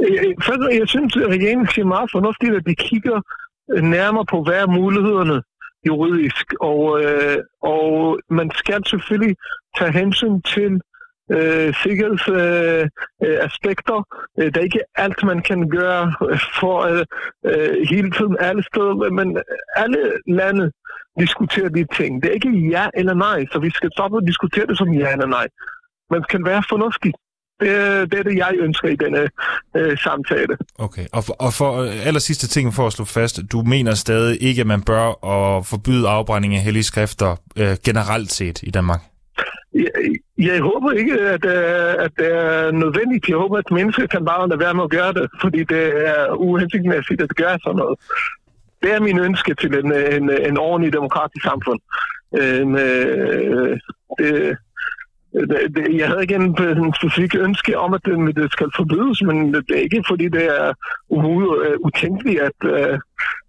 Jeg, 0.00 0.34
jeg 0.80 0.88
synes, 0.88 1.16
at 1.16 1.28
regeringen 1.28 1.68
siger 1.74 1.86
meget 1.86 2.10
fornuftigt, 2.12 2.54
at 2.54 2.66
de 2.66 2.74
kigger 2.74 3.20
øh, 3.74 3.82
nærmere 3.82 4.26
på, 4.30 4.42
hvad 4.42 4.54
er 4.54 4.66
mulighederne 4.66 5.42
juridisk. 5.86 6.46
Og, 6.60 7.04
øh, 7.04 7.38
og 7.62 8.18
man 8.30 8.50
skal 8.54 8.86
selvfølgelig 8.86 9.36
tage 9.78 9.92
hensyn 9.92 10.40
til 10.40 10.80
øh, 11.36 11.74
sikkerhedsaspekter. 11.82 13.96
Øh, 13.96 14.02
øh, 14.38 14.44
øh 14.44 14.48
det 14.52 14.56
er 14.56 14.68
ikke 14.70 14.84
alt, 14.96 15.24
man 15.24 15.42
kan 15.42 15.68
gøre 15.68 16.14
øh, 16.30 16.38
for 16.60 17.04
øh, 17.44 17.76
hele 17.90 18.10
tiden 18.10 18.36
alle 18.40 18.64
steder, 18.70 19.10
men 19.10 19.38
alle 19.76 20.12
lande 20.26 20.70
diskuterer 21.20 21.68
de 21.68 21.86
ting. 21.96 22.22
Det 22.22 22.28
er 22.28 22.34
ikke 22.34 22.68
ja 22.74 22.86
eller 22.94 23.14
nej, 23.14 23.46
så 23.52 23.58
vi 23.58 23.70
skal 23.70 23.90
stoppe 23.92 24.16
at 24.18 24.24
diskutere 24.26 24.66
det 24.66 24.78
som 24.78 24.92
ja 24.92 25.12
eller 25.12 25.26
nej. 25.26 25.46
Man 26.10 26.22
skal 26.28 26.44
være 26.44 26.62
fornuftig. 26.68 27.12
Det, 27.60 27.70
det 28.12 28.18
er 28.18 28.22
det, 28.22 28.36
jeg 28.36 28.54
ønsker 28.58 28.88
i 28.88 28.96
denne 28.96 29.28
øh, 29.76 29.98
samtale. 29.98 30.56
Okay, 30.78 31.06
og 31.12 31.24
for, 31.24 31.32
og 31.32 31.52
for 31.52 31.82
øh, 31.82 32.06
aller 32.06 32.20
sidste 32.20 32.48
ting 32.48 32.74
for 32.74 32.86
at 32.86 32.92
slå 32.92 33.04
fast, 33.04 33.40
du 33.52 33.62
mener 33.62 33.94
stadig 33.94 34.42
ikke, 34.42 34.60
at 34.60 34.66
man 34.66 34.82
bør 34.82 35.06
at 35.34 35.66
forbyde 35.66 36.08
afbrænding 36.08 36.54
af 36.54 36.60
hellige 36.60 36.82
skrifter 36.82 37.36
øh, 37.58 37.76
generelt 37.84 38.32
set 38.32 38.62
i 38.62 38.70
Danmark? 38.70 39.00
Jeg, 39.74 39.90
jeg 40.38 40.60
håber 40.60 40.90
ikke, 40.92 41.20
at, 41.20 41.44
øh, 41.44 42.04
at 42.04 42.12
det 42.18 42.28
er 42.34 42.70
nødvendigt. 42.70 43.28
Jeg 43.28 43.36
håber, 43.36 43.58
at 43.58 43.70
mennesker 43.70 44.06
kan 44.06 44.24
bare 44.24 44.48
lade 44.48 44.60
være 44.60 44.74
med 44.74 44.84
at 44.84 44.90
gøre 44.90 45.12
det, 45.12 45.30
fordi 45.40 45.64
det 45.64 45.84
er 46.08 46.34
uhensigtsmæssigt 46.34 47.20
at 47.22 47.28
gøre 47.36 47.58
sådan 47.64 47.76
noget. 47.76 47.98
Det 48.82 48.92
er 48.94 49.00
min 49.00 49.18
ønske 49.18 49.54
til 49.54 49.74
en, 49.74 49.92
en, 49.92 50.30
en 50.48 50.58
ordentlig 50.58 50.92
demokratisk 50.92 51.44
samfund. 51.44 51.80
Øh, 52.40 52.66
øh, 54.20 54.56
det, 55.76 55.96
jeg 55.98 56.08
havde 56.08 56.22
ikke 56.22 56.34
en, 56.34 56.56
en 56.84 56.94
specifik 57.00 57.34
ønske 57.34 57.78
om, 57.78 57.94
at 57.94 58.00
det, 58.04 58.36
det 58.36 58.52
skal 58.52 58.66
forbydes, 58.76 59.22
men 59.22 59.54
det 59.54 59.64
er 59.74 59.82
ikke, 59.86 60.02
fordi 60.08 60.28
det 60.28 60.44
er 60.44 60.72
umuligt, 61.10 61.52
øh, 61.66 61.76
utænkeligt, 61.84 62.40
at, 62.40 62.58
øh, 62.64 62.98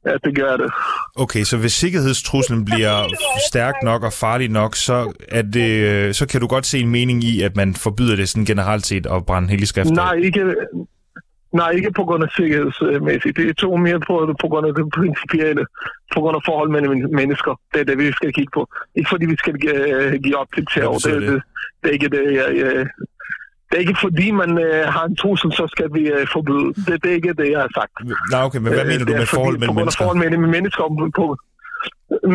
at 0.06 0.19
det 0.24 0.36
gør 0.36 0.58
det. 0.58 0.72
Okay, 1.15 1.43
så 1.43 1.58
hvis 1.58 1.74
sikkerhedstruslen 1.74 2.65
bliver 2.65 2.96
stærk 3.50 3.74
nok 3.84 4.04
og 4.04 4.13
farlig 4.13 4.50
nok, 4.50 4.76
så, 4.76 5.13
er 5.28 5.41
det, 5.41 5.72
øh, 5.89 6.13
så 6.13 6.28
kan 6.28 6.41
du 6.41 6.48
godt 6.48 6.65
se 6.65 6.80
en 6.80 6.89
mening 6.89 7.24
i, 7.24 7.41
at 7.41 7.56
man 7.56 7.74
forbyder 7.74 8.15
det 8.15 8.30
sådan 8.30 8.46
generelt 8.46 8.86
set 8.86 9.06
at 9.06 9.26
brænde 9.26 9.50
hellige 9.50 9.67
skrifter? 9.67 9.96
Nej, 9.96 10.13
ikke, 10.13 10.56
Nej, 11.60 11.70
ikke 11.70 11.92
på 11.92 12.04
grund 12.08 12.24
af 12.24 12.30
sikkerhedsmæssigt. 12.38 13.38
Det 13.38 13.50
er 13.50 13.54
to 13.54 13.76
mere 13.76 14.00
på, 14.00 14.13
på 14.42 14.48
grund 14.52 14.66
af 14.68 14.74
det 14.76 14.86
principielle, 15.00 15.66
på 16.13 16.20
grund 16.22 16.36
af 16.36 16.44
forhold 16.46 16.70
mellem 16.76 16.94
mennesker. 17.20 17.54
Det 17.74 17.80
er 17.82 17.88
det, 17.89 17.98
vi 17.98 18.12
skal 18.12 18.34
kigge 18.34 18.52
på. 18.54 18.68
Ikke 18.96 19.10
fordi 19.10 19.26
vi 19.26 19.38
skal 19.44 19.56
give, 19.63 20.18
give 20.24 20.38
op 20.38 20.48
til 20.56 20.66
terror. 20.74 20.98
Det, 20.98 21.22
det, 21.22 21.42
det, 21.82 21.88
er 21.89 21.96
ikke 21.98 22.10
det, 22.16 22.24
jeg, 22.39 22.48
jeg, 22.62 22.72
det 23.74 23.76
er 23.78 23.84
ikke 23.88 23.98
fordi, 24.02 24.28
man 24.32 24.52
øh, 24.66 24.84
har 24.96 25.06
en 25.06 25.16
trussel, 25.16 25.52
så 25.60 25.66
skal 25.74 25.89
vi 25.98 26.04
øh, 26.16 26.28
forbyde. 26.36 26.70
Det, 26.86 26.94
det 27.04 27.08
er 27.12 27.16
ikke 27.20 27.34
det, 27.42 27.48
jeg 27.56 27.62
har 27.66 27.72
sagt. 27.80 27.94
Nej, 28.32 28.44
okay, 28.48 28.60
men 28.63 28.70
hvad 28.74 28.86
øh, 28.86 28.92
mener 28.92 29.06
du 29.06 29.13
med 29.22 29.26
forhold 29.26 29.58
mellem 29.62 29.76
mennesker? 29.76 30.00
På 30.00 30.10
grund 30.10 30.20
af 30.20 30.20
forhold 30.20 30.20
mellem 30.24 30.44
mennesker 30.56 30.84
på, 31.20 31.26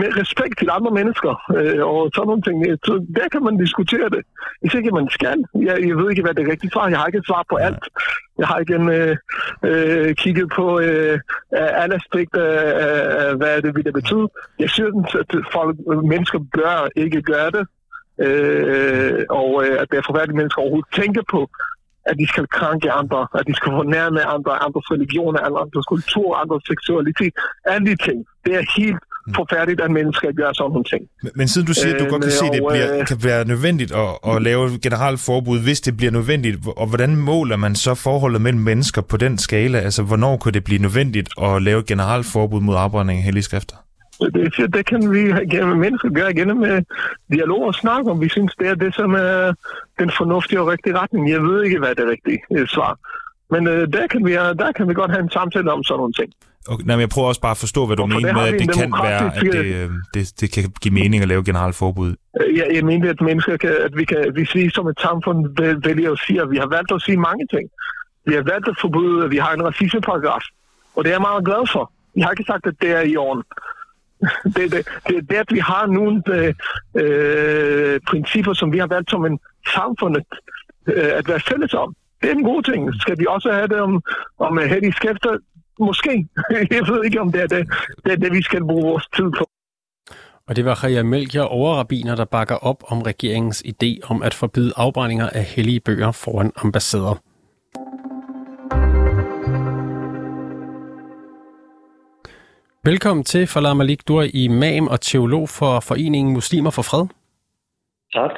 med 0.01 0.11
respekt 0.21 0.59
til 0.59 0.69
andre 0.77 0.91
mennesker 0.91 1.33
øh, 1.59 1.83
og 1.93 2.11
sådan 2.15 2.27
nogle 2.27 2.43
ting. 2.43 2.57
Så 2.87 2.95
der 3.17 3.29
kan 3.33 3.43
man 3.43 3.57
diskutere 3.65 4.09
det. 4.15 4.23
Hvis 4.61 4.75
ikke 4.75 4.91
man 4.91 5.09
skal. 5.17 5.39
Jeg, 5.55 5.77
jeg 5.89 5.97
ved 5.97 6.11
ikke, 6.11 6.23
hvad 6.23 6.35
det 6.35 6.51
rigtigt 6.51 6.73
svar. 6.73 6.89
Jeg 6.89 6.99
har 6.99 7.07
ikke 7.07 7.19
et 7.19 7.31
svar 7.31 7.45
på 7.51 7.57
alt. 7.57 7.85
Jeg 8.39 8.47
har 8.47 8.59
ikke 8.59 8.75
en, 8.75 8.89
øh, 8.89 9.17
øh, 9.65 10.15
kigget 10.15 10.49
på 10.57 10.81
øh, 10.81 11.19
alle 11.53 11.95
aspekter 11.95 12.43
af, 12.45 13.37
hvad 13.37 13.63
det 13.63 13.77
vil 13.77 13.85
det 13.85 13.95
betyde. 13.95 14.29
Jeg 14.59 14.71
synes, 14.71 15.15
at 15.15 15.31
folk, 15.53 15.77
mennesker 16.13 16.39
bør 16.55 16.89
ikke 16.97 17.23
gøre 17.23 17.51
det. 17.51 17.65
Øh, 18.27 19.25
og 19.31 19.65
øh, 19.65 19.77
at 19.83 19.87
det 19.91 19.99
er 19.99 20.07
forfærdeligt, 20.07 20.37
at 20.37 20.41
mennesker 20.41 20.63
overhovedet 20.63 20.93
tænker 21.01 21.23
på, 21.31 21.41
at 22.07 22.15
de 22.21 22.27
skal 22.33 22.47
krænke 22.59 22.91
andre, 22.93 23.21
at 23.39 23.45
de 23.49 23.55
skal 23.55 23.71
fornærme 23.81 24.21
andre, 24.37 24.53
andres 24.67 24.87
religioner, 24.95 25.41
andres 25.41 25.87
kultur, 25.95 26.37
andres 26.43 26.63
seksualitet. 26.73 27.33
Alle 27.73 27.87
de 27.91 27.97
ting. 28.07 28.19
Det 28.45 28.55
er 28.55 28.65
helt 28.81 29.03
Mm. 29.29 29.35
forfærdeligt, 29.35 29.81
at 29.81 29.91
mennesker 29.91 30.33
gør 30.33 30.53
sådan 30.53 30.71
nogle 30.71 30.85
ting. 30.85 31.03
Men, 31.23 31.33
men 31.35 31.49
siden 31.49 31.67
du 31.67 31.75
siger, 31.75 31.95
at 31.95 32.01
du 32.01 32.05
godt 32.11 32.23
kan 32.23 32.33
se, 32.33 32.45
at 32.45 32.53
det 32.53 32.63
bliver, 32.71 32.99
øh, 32.99 33.07
kan 33.07 33.17
være 33.25 33.45
nødvendigt 33.45 33.93
at, 33.93 34.09
at 34.31 34.43
lave 34.43 34.75
et 34.75 34.81
generelt 34.81 35.21
forbud, 35.21 35.59
hvis 35.63 35.81
det 35.81 35.97
bliver 35.97 36.11
nødvendigt, 36.13 36.57
og 36.77 36.87
hvordan 36.87 37.17
måler 37.17 37.57
man 37.57 37.75
så 37.75 37.95
forholdet 37.95 38.41
mellem 38.41 38.61
mennesker 38.63 39.03
på 39.03 39.17
den 39.17 39.39
skala? 39.39 39.79
Altså, 39.79 40.03
hvornår 40.03 40.37
kunne 40.37 40.53
det 40.53 40.65
blive 40.65 40.83
nødvendigt 40.83 41.29
at 41.43 41.63
lave 41.63 41.79
et 41.81 41.87
generelt 41.87 42.27
forbud 42.27 42.61
mod 42.61 42.77
afbrænding 42.79 43.19
af 43.19 43.25
hellige 43.25 43.43
skrifter? 43.43 43.77
Det, 44.21 44.75
det 44.75 44.87
kan 44.87 45.13
vi 45.13 45.23
gennem 45.51 45.79
mennesker 45.79 46.11
gøre 46.11 46.35
gennem 46.35 46.61
uh, 46.61 46.79
dialog 47.33 47.63
og 47.63 47.75
snak 47.75 48.07
om. 48.07 48.21
Vi 48.21 48.29
synes, 48.29 48.53
det 48.59 48.69
er 48.69 48.75
det, 48.75 48.95
som 48.95 49.15
er 49.15 49.55
den 49.99 50.11
fornuftige 50.19 50.61
og 50.61 50.67
rigtige 50.67 50.99
retning. 50.99 51.31
Jeg 51.31 51.43
ved 51.43 51.65
ikke, 51.65 51.79
hvad 51.79 51.95
det 51.95 52.07
rigtige 52.09 52.41
uh, 52.51 52.67
svar. 52.67 52.99
Men 53.51 53.67
uh, 53.67 53.75
der, 53.75 54.07
kan 54.07 54.27
vi, 54.27 54.33
uh, 54.37 54.41
der 54.63 54.73
kan 54.77 54.89
vi 54.89 54.95
godt 54.95 55.11
have 55.11 55.23
en 55.23 55.31
samtale 55.31 55.73
om 55.73 55.85
sådan 55.85 55.99
nogle 55.99 56.13
ting. 56.13 56.33
Okay, 56.73 56.85
nej, 56.85 56.97
men 56.97 57.01
jeg 57.01 57.09
prøver 57.09 57.29
også 57.29 57.41
bare 57.41 57.57
at 57.59 57.63
forstå, 57.67 57.87
hvad 57.87 57.97
du 57.97 58.07
Hvorfor 58.07 58.21
mener 58.21 58.35
med, 58.35 58.47
at 58.53 58.61
det 58.61 58.69
kan 58.81 58.93
være, 59.03 59.37
at 59.37 59.43
det, 59.43 59.65
øh, 59.65 59.91
det, 60.15 60.41
det 60.41 60.53
kan 60.53 60.65
give 60.83 60.95
mening 60.95 61.23
at 61.23 61.29
lave 61.29 61.45
generelt 61.45 61.77
forbud. 61.77 62.15
Ja, 62.57 62.65
jeg 62.77 62.85
mener, 62.85 63.11
at 63.11 63.21
mennesker 63.21 63.57
kan, 63.57 63.75
at 63.87 63.97
vi 63.97 64.05
kan, 64.05 64.21
vi 64.35 64.71
som 64.71 64.87
et 64.87 65.01
samfund 65.01 65.39
vælger 65.89 66.13
at 66.13 66.19
sige, 66.27 66.41
at 66.43 66.51
vi 66.51 66.57
har 66.57 66.67
valgt 66.67 66.93
at 66.93 67.03
sige 67.03 67.17
mange 67.17 67.47
ting. 67.55 67.67
Vi 68.27 68.35
har 68.35 68.43
valgt 68.43 68.69
at 68.69 68.77
forbyde, 68.81 69.25
at 69.25 69.31
vi 69.31 69.37
har 69.37 69.53
en 69.53 69.65
racismeparagraf. 69.65 70.45
Og 70.97 71.05
det 71.05 71.11
er 71.11 71.15
jeg 71.15 71.21
meget 71.21 71.45
glad 71.45 71.63
for. 71.73 71.93
Jeg 72.17 72.25
har 72.25 72.31
ikke 72.31 72.45
sagt, 72.53 72.67
at 72.67 72.75
det 72.81 72.91
er 72.91 73.01
i 73.13 73.17
orden 73.17 73.43
det, 74.45 74.73
det, 74.73 74.89
det 75.07 75.17
er 75.17 75.21
det, 75.31 75.37
at 75.37 75.51
vi 75.51 75.59
har 75.59 75.87
nogle 75.87 76.23
øh, 76.29 76.55
øh, 77.03 78.01
principper, 78.01 78.53
som 78.53 78.73
vi 78.73 78.79
har 78.79 78.87
valgt 78.87 79.11
som 79.11 79.25
en 79.27 79.39
samfundet 79.75 80.25
øh, 80.87 81.11
at 81.19 81.29
være 81.29 81.41
fælles 81.41 81.75
om. 81.75 81.95
Det 82.23 82.31
er 82.31 82.35
en 82.35 82.43
god 82.43 82.63
ting. 82.63 82.95
Skal 83.01 83.19
vi 83.19 83.27
også 83.29 83.53
have 83.53 83.69
det 83.69 83.81
om, 83.81 84.03
om 84.39 84.59
øh, 84.59 84.65
hellige 84.65 84.83
have 84.83 84.93
skæfter? 84.93 85.39
Måske. 85.81 86.29
Jeg 86.77 86.89
ved 86.89 87.05
ikke, 87.05 87.21
om 87.21 87.33
det 87.33 87.43
er 87.43 87.47
det, 87.47 87.69
det, 88.05 88.13
er 88.13 88.17
det 88.17 88.33
vi 88.33 88.43
skal 88.43 88.61
bruge 88.61 88.85
vores 88.85 89.07
tid 89.17 89.31
på. 89.39 89.45
Og 90.49 90.57
det 90.57 90.65
var 90.65 90.85
Ria 90.85 91.03
Melchior 91.03 91.45
overrabiner, 91.45 92.15
der 92.15 92.25
bakker 92.25 92.55
op 92.55 92.85
om 92.87 93.03
regeringens 93.03 93.63
idé 93.67 94.09
om 94.11 94.23
at 94.23 94.35
forbyde 94.35 94.73
afbrændinger 94.77 95.29
af 95.29 95.45
hellige 95.45 95.81
bøger 95.81 96.13
foran 96.13 96.53
ambassader. 96.57 97.23
Velkommen 102.93 103.25
til 103.25 103.47
Falah 103.53 103.77
Malik. 103.77 104.01
Du 104.09 104.15
er 104.23 104.29
imam 104.45 104.85
og 104.95 105.01
teolog 105.01 105.47
for 105.59 105.73
Foreningen 105.89 106.33
Muslimer 106.39 106.73
for 106.77 106.85
Fred. 106.91 107.05
Tak. 108.19 108.35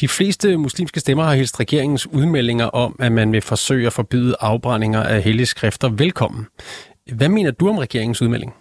De 0.00 0.08
fleste 0.16 0.48
muslimske 0.66 1.00
stemmer 1.00 1.24
har 1.28 1.34
hilst 1.40 1.60
regeringens 1.64 2.04
udmeldinger 2.18 2.68
om, 2.84 2.90
at 3.06 3.12
man 3.12 3.28
vil 3.34 3.44
forsøge 3.52 3.86
at 3.86 3.96
forbyde 4.00 4.34
afbrændinger 4.50 5.02
af 5.14 5.18
hellige 5.26 5.52
skrifter 5.54 5.88
velkommen. 6.02 6.42
Hvad 7.18 7.30
mener 7.36 7.52
du 7.60 7.64
om 7.72 7.78
regeringens 7.86 8.22
udmelding? 8.24 8.52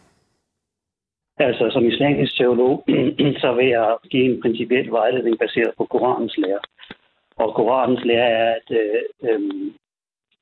Altså, 1.38 1.64
som 1.74 1.84
islamisk 1.92 2.38
teolog, 2.38 2.74
så 3.44 3.50
vil 3.58 3.68
jeg 3.78 3.88
give 4.12 4.26
en 4.32 4.42
principiel 4.44 4.88
vejledning 4.92 5.36
baseret 5.44 5.72
på 5.78 5.84
Koranens 5.92 6.38
lære. 6.44 6.62
Og 7.42 7.48
Koranens 7.58 8.04
lære 8.10 8.30
er, 8.42 8.50
at 8.60 8.68
øh, 8.82 9.02
øh, 9.30 9.42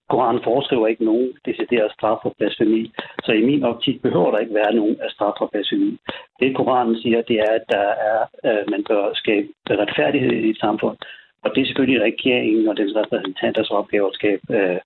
Koranen 0.09 0.43
foreskriver 0.43 0.87
ikke 0.87 1.05
nogen 1.05 1.33
decideret 1.45 1.91
straf 1.91 2.17
for 2.21 2.33
blasfemi. 2.37 2.91
Så 3.25 3.31
i 3.31 3.45
min 3.45 3.63
optik 3.63 4.01
behøver 4.01 4.31
der 4.31 4.39
ikke 4.39 4.53
være 4.53 4.75
nogen 4.75 4.97
af 5.01 5.09
straf 5.11 5.33
for 5.37 5.49
blasfemi. 5.51 5.97
Det 6.39 6.55
Koranen 6.55 6.97
siger, 7.01 7.21
det 7.21 7.37
er, 7.39 7.51
at 7.59 7.65
der 7.69 7.87
er, 8.11 8.19
øh, 8.45 8.71
man 8.71 8.83
bør 8.83 9.13
skabe 9.13 9.47
retfærdighed 9.69 10.31
i 10.31 10.49
et 10.49 10.59
samfund. 10.59 10.97
Og 11.43 11.55
det 11.55 11.61
er 11.61 11.65
selvfølgelig 11.65 12.01
regeringen 12.01 12.67
og 12.67 12.77
dens 12.77 12.95
repræsentanters 12.95 13.71
opgave 13.71 14.07
at 14.07 14.13
skabe 14.13 14.41
øh, 14.57 14.79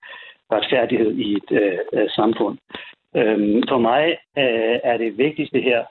retfærdighed 0.52 1.12
i 1.26 1.32
et 1.32 1.50
øh, 1.50 1.78
øh, 1.92 2.08
samfund. 2.10 2.58
Øhm, 3.16 3.62
for 3.68 3.78
mig 3.78 4.04
øh, 4.38 4.76
er 4.90 4.96
det 4.96 5.18
vigtigste 5.18 5.60
her, 5.60 5.84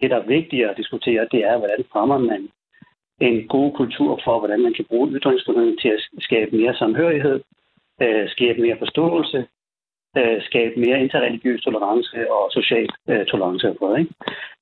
det 0.00 0.10
der 0.10 0.16
er 0.16 0.26
vigtigere 0.36 0.70
at 0.70 0.76
diskutere, 0.76 1.28
det 1.32 1.44
er, 1.44 1.58
hvordan 1.58 1.84
fremmer 1.92 2.18
man 2.18 2.48
en 3.20 3.48
god 3.48 3.72
kultur 3.72 4.20
for, 4.24 4.38
hvordan 4.38 4.62
man 4.62 4.74
kan 4.74 4.84
bruge 4.84 5.10
ytringsfriheden 5.10 5.78
til 5.78 5.88
at 5.88 6.00
skabe 6.18 6.56
mere 6.56 6.74
samhørighed, 6.74 7.40
øh, 8.00 8.28
skabe 8.28 8.60
mere 8.60 8.78
forståelse, 8.78 9.46
øh, 10.16 10.42
skabe 10.42 10.80
mere 10.80 11.00
interreligiøs 11.00 11.62
tolerance 11.62 12.30
og 12.30 12.50
social 12.52 12.88
øh, 13.08 13.26
tolerance. 13.26 13.66
Ikke? 13.98 14.14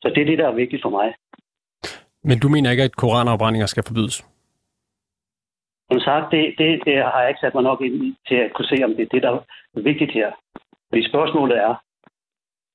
Så 0.02 0.12
det 0.14 0.20
er 0.20 0.26
det, 0.26 0.38
der 0.38 0.48
er 0.48 0.60
vigtigt 0.62 0.82
for 0.82 0.90
mig. 0.90 1.14
Men 2.24 2.38
du 2.38 2.48
mener 2.48 2.70
ikke, 2.70 2.82
at 2.82 2.96
koranafbrændinger 2.96 3.66
skal 3.66 3.84
forbydes? 3.86 4.24
Som 5.90 6.00
sagt, 6.00 6.32
det, 6.32 6.54
det, 6.58 6.80
det 6.86 6.96
har 6.96 7.20
jeg 7.20 7.28
ikke 7.30 7.40
sat 7.40 7.54
mig 7.54 7.62
nok 7.62 7.80
ind 7.80 7.94
i 8.04 8.14
til 8.28 8.34
at 8.34 8.52
kunne 8.52 8.70
se, 8.72 8.84
om 8.84 8.94
det 8.96 9.02
er 9.02 9.12
det, 9.14 9.22
der 9.22 9.32
er 9.32 9.40
vigtigt 9.80 10.12
her. 10.12 10.30
Fordi 10.88 11.08
spørgsmålet 11.08 11.58
er, 11.58 11.74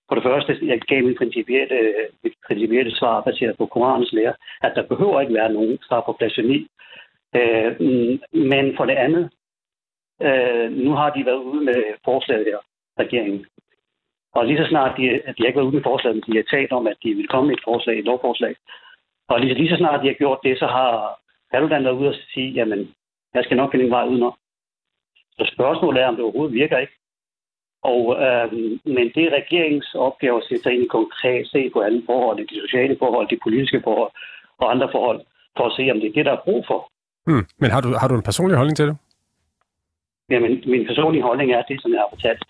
for 0.07 0.15
det 0.15 0.23
første, 0.23 0.51
jeg 0.61 0.79
gav 0.81 1.03
min 1.03 1.17
principielle, 1.17 1.77
mit 2.23 2.33
principielle 2.47 2.95
svar 2.95 3.21
baseret 3.21 3.57
på 3.57 3.65
Koranens 3.65 4.13
lære, 4.13 4.33
at 4.61 4.71
der 4.75 4.83
behøver 4.91 5.21
ikke 5.21 5.33
være 5.33 5.53
nogen 5.53 5.77
straf 5.81 6.03
for 6.05 6.15
blasfemi. 6.19 6.67
Øh, 7.35 7.71
men 8.51 8.65
for 8.77 8.85
det 8.85 8.97
andet, 9.05 9.29
øh, 10.21 10.71
nu 10.71 10.91
har 10.91 11.09
de 11.09 11.25
været 11.25 11.43
ude 11.51 11.65
med 11.65 11.83
forslaget 12.05 12.45
her, 12.45 12.57
regeringen. 12.99 13.45
Og 14.35 14.45
lige 14.45 14.57
så 14.57 14.67
snart 14.69 14.97
de, 14.97 15.03
de 15.03 15.39
har 15.41 15.47
ikke 15.47 15.59
været 15.59 15.69
ude 15.69 15.75
med 15.75 15.83
forslaget, 15.83 16.15
men 16.15 16.23
de 16.27 16.37
har 16.37 16.57
talt 16.57 16.71
om, 16.71 16.87
at 16.87 16.97
de 17.03 17.13
vil 17.13 17.27
komme 17.27 17.47
med 17.47 17.55
et 17.57 17.63
forslag, 17.63 17.99
et 17.99 18.05
lovforslag. 18.05 18.55
Og 19.29 19.39
lige, 19.39 19.53
lige 19.53 19.69
så 19.69 19.77
snart 19.77 20.01
de 20.01 20.07
har 20.07 20.21
gjort 20.23 20.39
det, 20.43 20.59
så 20.59 20.67
har 20.67 21.19
Paludan 21.51 21.83
været 21.83 21.99
ude 21.99 22.09
og 22.09 22.15
sige, 22.33 22.51
jamen, 22.51 22.93
jeg 23.33 23.43
skal 23.43 23.57
nok 23.57 23.71
finde 23.71 23.85
en 23.85 23.91
vej 23.91 24.05
udenom. 24.07 24.33
Så 25.37 25.51
spørgsmålet 25.53 26.01
er, 26.01 26.07
om 26.07 26.15
det 26.15 26.23
overhovedet 26.23 26.55
virker 26.55 26.77
ikke. 26.77 26.93
Og, 27.83 28.01
øh, 28.25 28.51
men 28.95 29.05
det 29.15 29.23
er 29.23 29.37
regeringens 29.39 29.95
opgave 29.95 30.37
at 30.37 30.47
sætte 30.47 30.63
sig 30.63 30.73
ind 30.73 30.83
i 30.83 30.95
konkret, 30.97 31.47
se 31.47 31.69
på 31.73 31.79
alle 31.79 32.03
forhold, 32.05 32.47
de 32.47 32.61
sociale 32.65 32.95
forhold, 32.99 33.27
de 33.27 33.43
politiske 33.43 33.81
forhold 33.83 34.11
og 34.57 34.71
andre 34.71 34.89
forhold, 34.91 35.21
for 35.57 35.65
at 35.65 35.73
se, 35.77 35.91
om 35.91 35.99
det 35.99 36.09
er 36.09 36.13
det, 36.13 36.25
der 36.25 36.31
er 36.31 36.45
brug 36.45 36.65
for. 36.67 36.79
Hmm. 37.27 37.45
Men 37.61 37.71
har 37.71 37.81
du, 37.81 37.89
har 38.01 38.07
du 38.07 38.15
en 38.15 38.27
personlig 38.29 38.57
holdning 38.57 38.77
til 38.77 38.87
det? 38.87 38.97
Jamen, 40.29 40.63
min 40.65 40.85
personlige 40.87 41.23
holdning 41.23 41.51
er 41.51 41.61
det, 41.61 41.81
som 41.81 41.91
jeg 41.91 41.99
har 41.99 42.09
fortalt. 42.09 42.43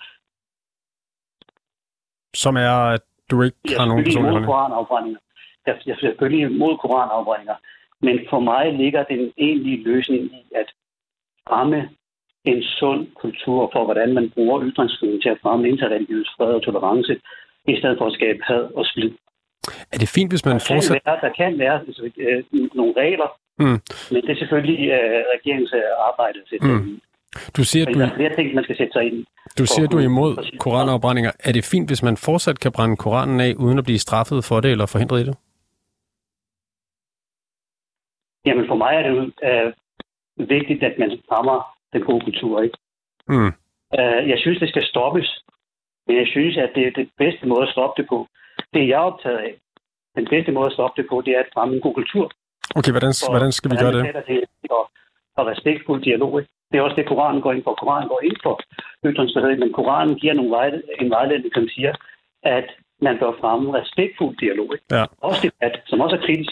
Som 2.34 2.56
er, 2.58 2.76
at 2.96 3.02
du 3.32 3.42
ikke 3.42 3.58
jeg 3.70 3.80
har 3.80 3.86
nogen 3.86 4.04
personlig 4.04 4.32
holdning? 4.32 4.52
Koranafbrændinger. 4.52 5.20
Jeg, 5.68 5.76
jeg 5.86 5.94
er 5.94 6.00
selvfølgelig 6.00 6.42
imod 6.52 6.78
koranafbrændinger. 6.78 7.56
Men 8.02 8.20
for 8.30 8.40
mig 8.40 8.74
ligger 8.74 9.04
den 9.04 9.34
egentlige 9.38 9.84
løsning 9.84 10.24
i 10.24 10.44
at 10.56 10.70
fremme 11.50 11.90
en 12.46 12.64
sund 12.64 13.08
kultur 13.22 13.70
for, 13.74 13.84
hvordan 13.86 14.14
man 14.14 14.32
bruger 14.36 14.62
ytringsfriheden 14.70 15.22
til 15.22 15.30
at 15.30 15.38
fremme 15.42 15.70
interreligiøs 15.70 16.30
fred 16.38 16.54
og 16.54 16.64
tolerance, 16.64 17.14
i 17.68 17.76
stedet 17.80 17.98
for 17.98 18.06
at 18.08 18.14
skabe 18.14 18.40
had 18.44 18.64
og 18.76 18.86
splid. 18.86 19.12
Er 19.94 19.98
det 19.98 20.10
fint, 20.10 20.32
hvis 20.32 20.46
man 20.46 20.54
der 20.54 20.66
fortsætter... 20.70 21.02
Kan 21.02 21.12
være, 21.12 21.22
der 21.26 21.34
kan 21.42 21.60
være 21.60 21.80
altså, 21.88 22.12
øh, 22.18 22.44
nogle 22.80 22.94
regler, 22.98 23.30
mm. 23.60 23.80
men 24.12 24.20
det 24.24 24.30
er 24.32 24.40
selvfølgelig 24.44 24.90
øh, 24.98 25.22
regeringens 25.36 25.74
arbejde 26.10 26.40
til 26.50 26.58
mm. 26.62 27.02
Du 27.58 27.64
siger, 27.64 27.86
du... 27.86 28.00
Der 28.00 28.08
er 28.12 28.16
flere 28.16 28.36
ting, 28.36 28.56
man 28.56 28.64
skal 28.64 28.78
sætte 28.78 28.94
sig 28.94 29.04
ind 29.08 29.26
Du 29.60 29.66
siger, 29.66 29.88
du 29.88 29.98
er 29.98 30.08
imod 30.14 30.58
koranafbrændinger. 30.60 31.32
Er 31.48 31.52
det 31.52 31.64
fint, 31.74 31.90
hvis 31.90 32.04
man 32.04 32.18
fortsat 32.18 32.60
kan 32.60 32.72
brænde 32.72 32.98
koranen 32.98 33.40
af, 33.40 33.54
uden 33.66 33.78
at 33.78 33.84
blive 33.84 34.00
straffet 34.00 34.40
for 34.50 34.60
det 34.60 34.72
eller 34.72 34.86
forhindret 34.86 35.22
i 35.22 35.26
det? 35.30 35.36
Jamen 38.46 38.66
for 38.68 38.78
mig 38.84 38.94
er 39.00 39.04
det 39.10 39.34
øh, 39.50 39.74
vigtigt, 40.56 40.84
at 40.84 40.96
man 41.00 41.10
fremmer 41.30 41.58
den 41.94 42.02
gode 42.02 42.24
kultur, 42.28 42.62
ikke? 42.62 42.78
Mm. 43.28 43.52
Øh, 44.00 44.22
jeg 44.32 44.38
synes, 44.40 44.60
det 44.60 44.70
skal 44.70 44.84
stoppes. 44.84 45.30
Men 46.08 46.18
jeg 46.18 46.28
synes, 46.28 46.58
at 46.58 46.72
det 46.76 46.88
er 46.88 46.92
det 46.92 47.10
bedste 47.18 47.48
måde 47.48 47.64
at 47.68 47.74
stoppe 47.76 48.02
det 48.02 48.10
på. 48.10 48.28
Det 48.74 48.82
er 48.82 48.88
jeg 48.88 49.00
optaget 49.00 49.38
af. 49.38 49.54
Den 50.16 50.28
bedste 50.30 50.52
måde 50.52 50.66
at 50.66 50.74
stoppe 50.74 51.02
det 51.02 51.10
på, 51.10 51.22
det 51.26 51.32
er 51.36 51.40
at 51.40 51.54
fremme 51.54 51.76
en 51.76 51.82
god 51.82 51.94
kultur. 51.94 52.32
Okay, 52.76 52.92
hvordan, 52.92 53.14
og, 53.26 53.32
hvordan 53.34 53.52
skal 53.52 53.72
vi 53.72 53.76
gøre 53.84 53.94
det? 53.98 54.04
det 54.28 54.72
og, 54.72 54.86
og 55.38 55.44
respektfuld 55.52 56.02
dialog. 56.04 56.32
Ikke? 56.40 56.52
Det 56.72 56.78
er 56.78 56.82
også 56.82 56.96
det, 56.96 57.08
Koranen 57.08 57.42
går 57.42 57.54
ind 57.54 57.64
for. 57.64 57.74
Koranen 57.82 58.10
går 58.10 58.22
ind 58.24 58.38
for 58.44 58.56
ytringsfrihed, 59.06 59.58
men 59.58 59.74
Koranen 59.74 60.16
giver 60.16 60.34
nogle 60.34 60.52
vejle, 60.52 60.82
en 61.02 61.10
vejledning, 61.10 61.54
som 61.54 61.68
siger, 61.68 61.94
at 62.44 62.68
man 63.02 63.16
bør 63.20 63.32
fremme 63.42 63.78
respektfuld 63.80 64.38
dialog. 64.38 64.70
Ikke? 64.76 64.86
Ja. 64.92 65.06
Også 65.22 65.42
debat, 65.48 65.82
som 65.86 66.02
også 66.02 66.16
er 66.16 66.22
kritisk. 66.28 66.52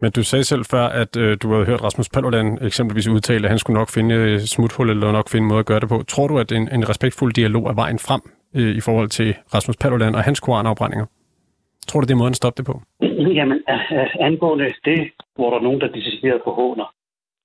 Men 0.00 0.10
du 0.10 0.22
sagde 0.22 0.44
selv 0.44 0.64
før, 0.64 0.86
at 1.02 1.16
øh, 1.16 1.36
du 1.42 1.52
havde 1.52 1.66
hørt 1.66 1.84
Rasmus 1.84 2.08
Paludan 2.08 2.58
eksempelvis 2.62 3.08
udtale, 3.08 3.44
at 3.44 3.50
han 3.50 3.58
skulle 3.58 3.78
nok 3.78 3.90
finde 3.90 4.46
smuthul 4.46 4.90
eller 4.90 5.12
nok 5.12 5.28
finde 5.28 5.44
en 5.44 5.48
måde 5.48 5.58
at 5.58 5.66
gøre 5.66 5.80
det 5.80 5.88
på. 5.88 6.02
Tror 6.08 6.26
du, 6.28 6.38
at 6.38 6.52
en, 6.52 6.68
en 6.74 6.88
respektfuld 6.88 7.32
dialog 7.32 7.64
er 7.66 7.74
vejen 7.74 7.98
frem 7.98 8.20
øh, 8.56 8.76
i 8.76 8.80
forhold 8.80 9.08
til 9.08 9.36
Rasmus 9.54 9.76
Paludan 9.76 10.14
og 10.14 10.22
hans 10.22 10.40
koranafbrændinger? 10.40 11.06
Tror 11.88 12.00
du, 12.00 12.06
det 12.06 12.12
er 12.12 12.22
måden 12.22 12.32
at 12.32 12.36
stoppe 12.36 12.56
det 12.58 12.66
på? 12.66 12.82
Jamen, 13.38 13.62
angående 14.20 14.64
det, 14.84 15.10
hvor 15.36 15.50
der 15.50 15.58
er 15.58 15.62
nogen, 15.62 15.80
der 15.80 15.88
decideret 15.88 16.40
på 16.44 16.50
håner 16.50 16.94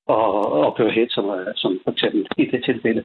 og, 0.07 0.51
og 0.65 0.75
kører 0.75 0.91
hæt, 0.91 1.11
som, 1.11 1.25
som 1.55 1.79
for 1.83 1.91
eksempel 1.91 2.27
i 2.37 2.45
det 2.45 2.63
tilfælde, 2.63 3.03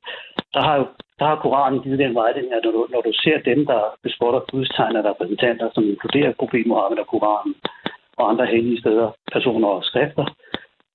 der 0.54 0.62
har 0.62 0.76
jo 0.76 0.86
der 1.18 1.24
har 1.26 1.36
Koranen 1.42 1.82
givet 1.82 1.98
den 1.98 2.14
vejledning, 2.14 2.54
at 2.54 2.64
når 2.64 2.70
du, 2.70 2.86
når 2.90 3.00
du 3.00 3.12
ser 3.12 3.38
dem, 3.38 3.66
der 3.66 3.80
bespotter 4.02 4.40
gudstegner 4.50 5.10
repræsentanter, 5.10 5.70
som 5.74 5.84
inkluderer 5.84 6.32
profet 6.32 6.66
Mohammed 6.66 6.98
og 6.98 7.06
Koranen, 7.06 7.54
og 8.18 8.30
andre 8.30 8.46
hellige 8.46 8.80
steder, 8.80 9.08
personer 9.32 9.68
og 9.68 9.84
skrifter, 9.84 10.26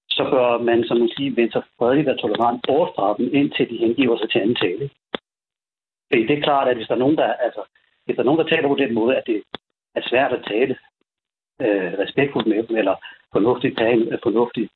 så 0.09 0.23
bør 0.31 0.57
man 0.57 0.83
som 0.83 0.97
muslim 0.97 1.35
vende 1.37 1.51
sig 1.51 1.63
fredeligt 1.77 2.09
og 2.09 2.19
tolerant 2.19 2.61
bort 2.67 2.89
fra 2.95 3.15
dem, 3.17 3.29
indtil 3.33 3.69
de 3.69 3.77
hengiver 3.77 4.17
sig 4.17 4.29
til 4.29 4.39
anden 4.39 4.55
tale. 4.55 4.89
Det 6.11 6.37
er 6.37 6.41
klart, 6.41 6.67
at 6.67 6.75
hvis 6.75 6.87
der 6.87 6.95
er 6.95 7.03
nogen, 7.05 7.17
der, 7.17 7.33
altså, 7.33 7.61
hvis 8.05 8.15
der, 8.15 8.21
er 8.21 8.29
nogen, 8.29 8.41
der 8.41 8.47
taler 8.47 8.67
på 8.67 8.75
den 8.75 8.93
måde, 8.93 9.15
at 9.17 9.23
det 9.27 9.43
er 9.95 10.01
svært 10.09 10.33
at 10.33 10.45
tale 10.47 10.75
øh, 11.61 11.93
respektfuldt 12.03 12.47
med 12.47 12.63
dem, 12.63 12.75
eller 12.77 12.95
fornuftigt 13.31 13.77
tale, 13.77 14.19
fornuftigt 14.23 14.71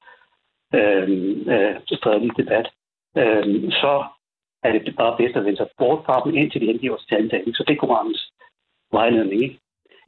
øh, 0.74 1.10
øh, 1.54 1.76
fredelig 2.04 2.38
debat, 2.38 2.68
øh, 3.18 3.72
så 3.72 4.06
er 4.64 4.72
det 4.72 4.96
bare 4.96 5.18
bedst 5.18 5.36
at 5.36 5.46
vende 5.46 5.58
sig 5.58 5.70
bort 5.78 6.06
fra 6.06 6.22
dem, 6.24 6.36
indtil 6.36 6.62
de 6.62 6.66
hengiver 6.66 6.98
sig 6.98 7.08
til 7.08 7.30
tale. 7.30 7.56
Så 7.56 7.64
det 7.68 7.74
er 7.74 7.80
Koranens 7.80 8.32
vejledning, 8.92 9.44
ikke? 9.44 9.60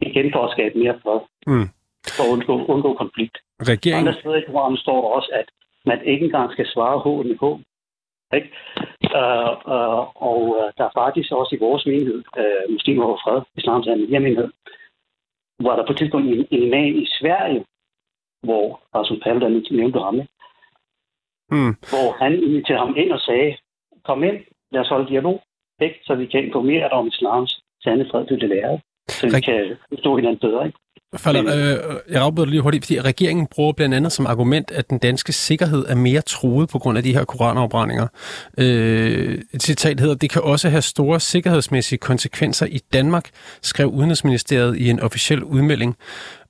Igen 0.01 0.31
for 0.33 0.45
at 0.45 0.51
skabe 0.51 0.79
mere 0.79 0.99
fred. 1.03 1.19
Mm 1.47 1.69
for 2.15 2.23
at 2.23 2.29
undgå, 2.35 2.65
undgå 2.73 2.93
konflikt. 2.93 3.37
Regeringen... 3.71 4.07
Andre 4.07 4.19
steder 4.19 4.35
i 4.35 4.45
Koranen 4.47 4.77
står 4.77 5.01
der 5.01 5.09
også, 5.17 5.29
at 5.41 5.47
man 5.85 5.99
ikke 6.05 6.25
engang 6.25 6.51
skal 6.51 6.67
svare 6.73 6.99
hån 6.99 7.27
i 7.27 7.35
hån. 7.35 7.63
Ikke? 8.37 8.49
Uh, 9.19 9.53
uh, 9.75 10.03
og 10.29 10.41
uh, 10.59 10.67
der 10.77 10.85
er 10.89 10.97
faktisk 11.01 11.31
også 11.31 11.55
i 11.55 11.63
vores 11.65 11.85
menighed, 11.85 12.23
uh, 12.41 12.73
muslimer 12.73 13.05
og 13.05 13.19
fred, 13.23 13.41
islams 13.57 13.87
menighed, 14.09 14.49
hvor 15.61 15.73
der 15.75 15.85
på 15.85 15.91
et 15.93 15.97
tidspunkt 15.97 16.27
en, 16.27 16.47
en 16.51 16.63
imam 16.67 16.93
i 17.03 17.05
Sverige, 17.19 17.65
hvor 18.47 18.65
Rasmus 18.95 19.19
Paludan 19.23 19.65
nævnte 19.71 19.99
ham, 19.99 20.15
mm. 21.51 21.73
hvor 21.93 22.09
han 22.23 22.33
inviterede 22.43 22.85
ham 22.85 22.93
ind 22.97 23.11
og 23.11 23.19
sagde, 23.19 23.57
kom 24.05 24.23
ind, 24.23 24.37
lad 24.71 24.81
os 24.81 24.89
holde 24.89 25.09
dialog, 25.09 25.37
ikke? 25.81 25.99
så 26.03 26.15
vi 26.15 26.25
kan 26.25 26.45
informere 26.45 26.89
dig 26.89 26.97
om 27.01 27.07
islams 27.07 27.51
sande 27.83 28.05
fred, 28.11 28.25
det 28.25 28.41
det 28.41 28.49
lærer, 28.49 28.77
så 29.07 29.27
vi 29.27 29.35
Rik... 29.35 29.43
kan 29.43 29.77
forstå 29.89 30.15
hinanden 30.15 30.39
bedre. 30.39 30.65
Ikke? 30.65 30.79
Falder, 31.17 31.55
øh, 31.55 31.95
jeg 32.09 32.21
afbryder 32.21 32.49
lige 32.49 32.61
hurtigt, 32.61 32.85
fordi 32.85 33.01
regeringen 33.01 33.47
bruger 33.47 33.73
blandt 33.73 33.95
andet 33.95 34.11
som 34.11 34.25
argument, 34.25 34.71
at 34.71 34.89
den 34.89 34.97
danske 34.97 35.33
sikkerhed 35.33 35.85
er 35.87 35.95
mere 35.95 36.21
truet 36.21 36.69
på 36.69 36.79
grund 36.79 36.97
af 36.97 37.03
de 37.03 37.13
her 37.13 37.25
koranafbrændinger. 37.25 38.07
Øh, 38.57 39.41
et 39.53 39.63
citat 39.63 39.99
hedder, 39.99 40.15
det 40.15 40.29
kan 40.29 40.41
også 40.41 40.69
have 40.69 40.81
store 40.81 41.19
sikkerhedsmæssige 41.19 41.99
konsekvenser 41.99 42.65
i 42.65 42.79
Danmark, 42.93 43.29
skrev 43.61 43.87
Udenrigsministeriet 43.87 44.77
i 44.77 44.89
en 44.89 44.99
officiel 44.99 45.43
udmelding. 45.43 45.95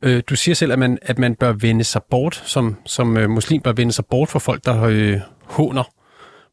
Øh, 0.02 0.24
du 0.30 0.36
siger 0.36 0.56
selv, 0.56 0.72
at 0.72 0.80
man, 0.80 0.98
at 1.02 1.20
man 1.20 1.36
bør 1.36 1.52
vende 1.52 1.84
sig 1.84 2.02
bort, 2.10 2.44
som, 2.46 2.76
som 2.86 3.18
øh, 3.18 3.30
muslim 3.30 3.62
bør 3.62 3.74
vende 3.74 3.94
sig 3.94 4.06
bort 4.06 4.30
for 4.30 4.40
folk, 4.40 4.66
der 4.66 4.84
øh, 4.84 5.20
håner. 5.44 5.84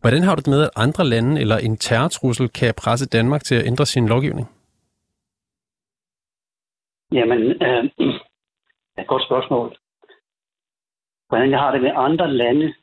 Hvordan 0.00 0.22
har 0.22 0.34
du 0.34 0.40
det 0.40 0.46
med, 0.46 0.62
at 0.62 0.70
andre 0.76 1.04
lande 1.04 1.40
eller 1.40 1.58
en 1.58 1.76
terrortrussel 1.76 2.48
kan 2.48 2.74
presse 2.76 3.06
Danmark 3.06 3.44
til 3.44 3.54
at 3.54 3.66
ændre 3.66 3.86
sin 3.86 4.06
lovgivning? 4.06 4.48
Jamen, 7.18 7.40
øh, 7.66 7.84
et 9.00 9.06
godt 9.12 9.24
spørgsmål. 9.28 9.68
Hvordan 11.28 11.50
jeg 11.50 11.58
har 11.58 11.70
det 11.72 11.82
med 11.82 11.92
andre 11.94 12.32
lande, 12.32 12.74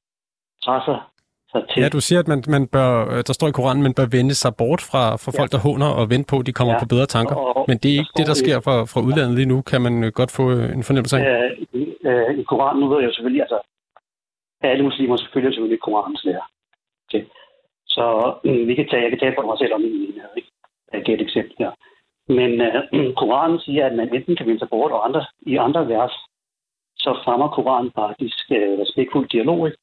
presser 0.66 0.98
sig 1.52 1.62
til. 1.70 1.82
Ja, 1.84 1.90
du 1.90 2.02
siger, 2.08 2.20
at 2.20 2.28
man, 2.28 2.44
man 2.48 2.68
bør, 2.68 2.92
øh, 3.12 3.24
der 3.28 3.34
står 3.34 3.48
i 3.48 3.56
Koranen, 3.58 3.84
man 3.84 3.98
bør 4.00 4.08
vende 4.18 4.36
sig 4.44 4.54
bort 4.62 4.82
fra, 4.90 5.04
fra 5.24 5.32
folk, 5.40 5.50
ja. 5.52 5.56
der 5.56 5.64
håner 5.68 5.90
og 6.00 6.10
vente 6.14 6.28
på, 6.32 6.38
at 6.40 6.46
de 6.48 6.58
kommer 6.60 6.74
ja. 6.74 6.80
på 6.80 6.88
bedre 6.94 7.08
tanker. 7.16 7.36
Og, 7.36 7.66
Men 7.70 7.78
det 7.82 7.90
er 7.90 8.00
ikke 8.02 8.18
det, 8.20 8.28
der 8.32 8.38
sker 8.44 8.58
fra, 8.66 8.76
fra 8.92 9.02
udlandet 9.08 9.36
lige 9.40 9.52
nu, 9.54 9.58
kan 9.72 9.82
man 9.86 10.04
øh, 10.04 10.12
godt 10.20 10.32
få 10.38 10.44
øh, 10.56 10.68
en 10.78 10.84
fornemmelse 10.88 11.16
af? 11.18 11.24
Øh, 11.24 11.50
øh, 12.10 12.40
I 12.42 12.44
Koranen, 12.52 12.80
nu 12.82 12.88
ved 12.90 13.00
jeg 13.00 13.08
jo 13.10 13.14
selvfølgelig, 13.14 13.44
altså, 13.46 13.60
alle 14.72 14.84
muslimer 14.90 15.18
selvfølgelig 15.18 15.54
selvfølgelig 15.54 15.82
Koranens 15.86 16.24
lærer. 16.28 16.48
Okay. 17.06 17.24
Så 17.96 18.06
øh, 18.48 18.68
vi 18.68 18.74
kan 18.76 18.88
tage, 18.88 19.04
jeg 19.04 19.12
kan 19.12 19.20
tage 19.20 19.36
for 19.38 19.46
mig 19.50 19.58
selv 19.58 19.74
om 19.74 19.82
min 19.82 20.00
menighed, 20.02 20.34
ikke? 20.40 20.50
Jeg 20.94 21.02
giver 21.04 21.18
et 21.18 21.26
eksempel 21.28 21.56
her. 21.60 21.72
Men 22.40 22.52
øh, 22.68 22.74
Koranen 23.20 23.60
siger, 23.60 23.86
at 23.86 23.96
man 24.00 24.16
enten 24.16 24.36
kan 24.36 24.46
vende 24.48 24.60
sig 24.60 24.70
bort, 24.70 24.92
og 24.92 25.06
andre, 25.08 25.26
i 25.42 25.56
andre 25.56 25.88
vers, 25.88 26.14
så 27.04 27.12
fremmer 27.24 27.48
Koranen 27.48 27.92
faktisk 27.96 28.46
øh, 28.58 28.74
respektfuld 28.84 29.28
dialog. 29.30 29.60
Ikke? 29.68 29.78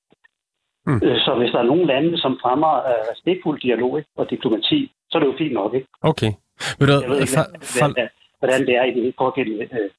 Mm. 0.87 1.01
Så 1.25 1.35
hvis 1.39 1.51
der 1.53 1.59
er 1.59 1.71
nogle 1.73 1.87
lande, 1.87 2.19
som 2.25 2.39
fremmer 2.43 2.73
øh, 2.91 3.01
respektfuld 3.13 3.61
dialog 3.61 4.03
og 4.17 4.31
diplomati, 4.31 4.93
så 5.11 5.19
er 5.19 5.21
det 5.23 5.29
jo 5.33 5.35
fint 5.39 5.53
nok. 5.61 5.75
Ikke? 5.75 5.87
Okay. 6.03 6.33
Ved 6.79 6.87
du, 6.87 6.93
jeg 6.93 7.11
ved 7.11 7.21
ikke, 7.21 7.37
fa- 7.39 7.53
fa- 7.79 8.37
hvordan 8.39 8.61
det 8.67 8.75
er 8.77 8.85
i 8.85 8.93
det 8.95 9.15
pågældende 9.19 9.65
øh, 9.79 9.91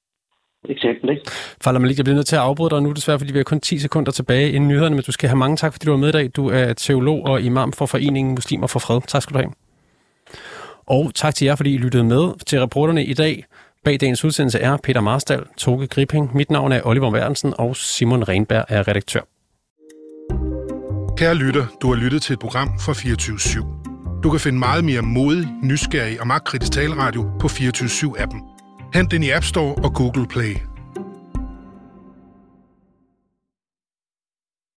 eksempel. 0.69 1.09
Ikke? 1.09 1.79
Malik, 1.79 1.97
jeg 1.97 2.05
bliver 2.05 2.15
nødt 2.15 2.27
til 2.27 2.35
at 2.35 2.41
afbryde 2.41 2.69
dig 2.69 2.81
nu, 2.81 2.91
desværre, 2.91 3.19
fordi 3.19 3.33
vi 3.33 3.39
har 3.39 3.43
kun 3.43 3.59
10 3.59 3.77
sekunder 3.79 4.11
tilbage 4.11 4.51
inden 4.51 4.67
nyhederne, 4.69 4.95
men 4.95 5.03
du 5.03 5.11
skal 5.11 5.29
have 5.29 5.37
mange 5.37 5.57
tak, 5.57 5.73
fordi 5.73 5.85
du 5.85 5.91
var 5.91 5.97
med 5.97 6.09
i 6.09 6.11
dag. 6.11 6.29
Du 6.35 6.49
er 6.49 6.73
teolog 6.73 7.19
og 7.25 7.41
imam 7.41 7.71
for 7.71 7.85
Foreningen 7.85 8.31
Muslimer 8.33 8.67
for 8.67 8.79
Fred. 8.79 9.01
Tak 9.07 9.21
skal 9.21 9.33
du 9.33 9.39
have. 9.39 9.51
Og 10.91 11.11
tak 11.15 11.35
til 11.35 11.45
jer, 11.45 11.55
fordi 11.55 11.73
I 11.73 11.77
lyttede 11.77 12.03
med 12.03 12.45
til 12.45 12.59
reporterne 12.59 13.05
i 13.05 13.13
dag. 13.13 13.45
Bag 13.85 13.99
dagens 14.01 14.25
udsendelse 14.25 14.59
er 14.59 14.77
Peter 14.77 15.01
Marstal, 15.01 15.43
Toge 15.57 15.87
Gripping. 15.87 16.35
Mit 16.35 16.51
navn 16.51 16.71
er 16.71 16.81
Oliver 16.83 17.11
Værensen, 17.11 17.53
og 17.57 17.75
Simon 17.75 18.23
Renberg 18.27 18.65
er 18.69 18.87
redaktør. 18.87 19.21
Kære 21.17 21.35
lytter, 21.35 21.65
du 21.81 21.93
har 21.93 21.95
lyttet 21.95 22.21
til 22.21 22.33
et 22.33 22.39
program 22.39 22.67
fra 22.79 22.93
24 22.93 23.37
/7. 23.37 24.21
Du 24.23 24.29
kan 24.29 24.39
finde 24.39 24.59
meget 24.59 24.83
mere 24.83 25.01
modig, 25.01 25.47
nysgerrig 25.63 26.21
og 26.21 26.27
magtkritisk 26.27 26.71
taleradio 26.71 27.31
på 27.39 27.47
24 27.47 27.89
7 27.89 28.15
appen 28.19 28.41
Hent 28.93 29.11
den 29.11 29.23
i 29.23 29.29
App 29.29 29.45
Store 29.45 29.75
og 29.75 29.93
Google 29.93 30.27
Play. 30.27 30.70